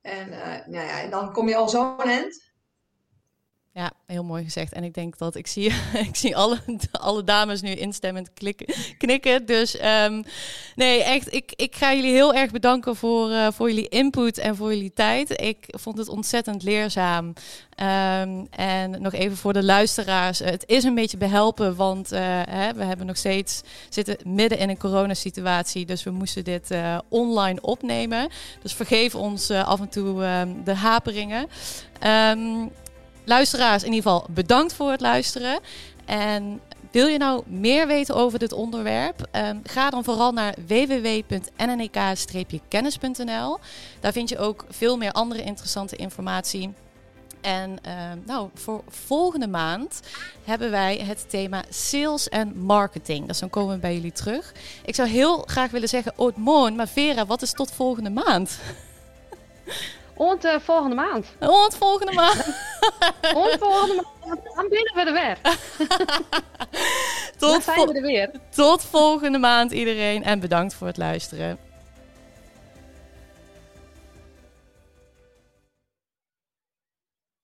En 0.00 0.28
uh, 0.28 0.66
nou 0.66 0.86
ja, 0.86 1.06
dan 1.06 1.32
kom 1.32 1.48
je 1.48 1.56
al 1.56 1.68
zo'n 1.68 1.98
eind. 2.02 2.45
Ja, 3.76 3.92
heel 4.06 4.24
mooi 4.24 4.44
gezegd. 4.44 4.72
En 4.72 4.84
ik 4.84 4.94
denk 4.94 5.18
dat 5.18 5.34
ik 5.34 5.46
zie, 5.46 5.72
ik 6.08 6.16
zie 6.16 6.36
alle, 6.36 6.58
alle 6.92 7.24
dames 7.24 7.60
nu 7.60 7.70
instemmend 7.70 8.30
knikken. 8.98 9.46
Dus 9.46 9.80
um, 9.82 10.24
nee, 10.74 11.02
echt, 11.02 11.34
ik, 11.34 11.52
ik 11.56 11.76
ga 11.76 11.94
jullie 11.94 12.12
heel 12.12 12.34
erg 12.34 12.50
bedanken 12.50 12.96
voor, 12.96 13.30
uh, 13.30 13.46
voor 13.52 13.68
jullie 13.68 13.88
input 13.88 14.38
en 14.38 14.56
voor 14.56 14.74
jullie 14.74 14.92
tijd. 14.92 15.40
Ik 15.40 15.66
vond 15.66 15.98
het 15.98 16.08
ontzettend 16.08 16.62
leerzaam. 16.62 17.26
Um, 17.26 18.46
en 18.50 19.02
nog 19.02 19.12
even 19.12 19.36
voor 19.36 19.52
de 19.52 19.64
luisteraars. 19.64 20.38
Het 20.38 20.64
is 20.66 20.84
een 20.84 20.94
beetje 20.94 21.16
behelpen, 21.16 21.76
want 21.76 22.12
uh, 22.12 22.20
hè, 22.48 22.74
we 22.74 22.84
hebben 22.84 23.06
nog 23.06 23.16
steeds 23.16 23.60
zitten 23.88 24.16
midden 24.24 24.58
in 24.58 24.68
een 24.68 24.78
coronasituatie. 24.78 25.86
Dus 25.86 26.02
we 26.02 26.10
moesten 26.10 26.44
dit 26.44 26.70
online 27.08 27.60
opnemen. 27.60 28.28
Dus 28.62 28.74
vergeef 28.74 29.14
ons 29.14 29.50
af 29.50 29.80
en 29.80 29.88
toe 29.88 30.24
um, 30.24 30.64
de 30.64 30.74
haperingen. 30.74 31.48
Um, 32.06 32.70
luisteraars, 33.26 33.82
in 33.82 33.92
ieder 33.92 34.10
geval 34.10 34.26
bedankt 34.30 34.74
voor 34.74 34.90
het 34.90 35.00
luisteren. 35.00 35.60
En 36.04 36.60
wil 36.90 37.06
je 37.06 37.18
nou 37.18 37.42
meer 37.46 37.86
weten 37.86 38.14
over 38.14 38.38
dit 38.38 38.52
onderwerp? 38.52 39.28
Um, 39.32 39.60
ga 39.64 39.90
dan 39.90 40.04
vooral 40.04 40.32
naar 40.32 40.54
www.nnek-kennis.nl. 40.66 43.58
Daar 44.00 44.12
vind 44.12 44.28
je 44.28 44.38
ook 44.38 44.64
veel 44.68 44.96
meer 44.96 45.12
andere 45.12 45.42
interessante 45.42 45.96
informatie. 45.96 46.72
En 47.40 47.78
uh, 47.86 47.92
nou, 48.24 48.48
voor 48.54 48.82
volgende 48.88 49.48
maand 49.48 50.00
hebben 50.44 50.70
wij 50.70 50.96
het 50.96 51.30
thema 51.30 51.64
sales 51.68 52.28
en 52.28 52.58
marketing. 52.58 53.26
Dus 53.26 53.38
dan 53.38 53.50
komen 53.50 53.74
we 53.74 53.80
bij 53.80 53.94
jullie 53.94 54.12
terug. 54.12 54.52
Ik 54.84 54.94
zou 54.94 55.08
heel 55.08 55.38
graag 55.38 55.70
willen 55.70 55.88
zeggen, 55.88 56.12
oh, 56.16 56.36
mooi, 56.36 56.72
maar 56.72 56.88
Vera, 56.88 57.26
wat 57.26 57.42
is 57.42 57.52
tot 57.52 57.70
volgende 57.70 58.10
maand? 58.10 58.58
Und 60.16 60.44
uh, 60.44 60.60
volgende 60.60 60.96
maand. 60.96 61.26
Und 61.40 61.74
volgende 61.74 62.12
maand. 62.12 62.44
Und 63.34 63.58
volgende 63.58 64.04
maand. 64.24 64.40
Dan 64.56 64.68
binnen 64.68 64.94
we 64.94 65.00
er 65.00 65.12
weer. 65.12 65.38
tot 67.38 67.50
dan 67.50 67.62
zijn 67.62 67.86
we 67.86 67.94
er 67.94 68.02
weer. 68.02 68.30
Tot 68.54 68.82
volgende 68.82 69.38
maand 69.38 69.72
iedereen. 69.72 70.24
En 70.24 70.40
bedankt 70.40 70.74
voor 70.74 70.86
het 70.86 70.96
luisteren. 70.96 71.65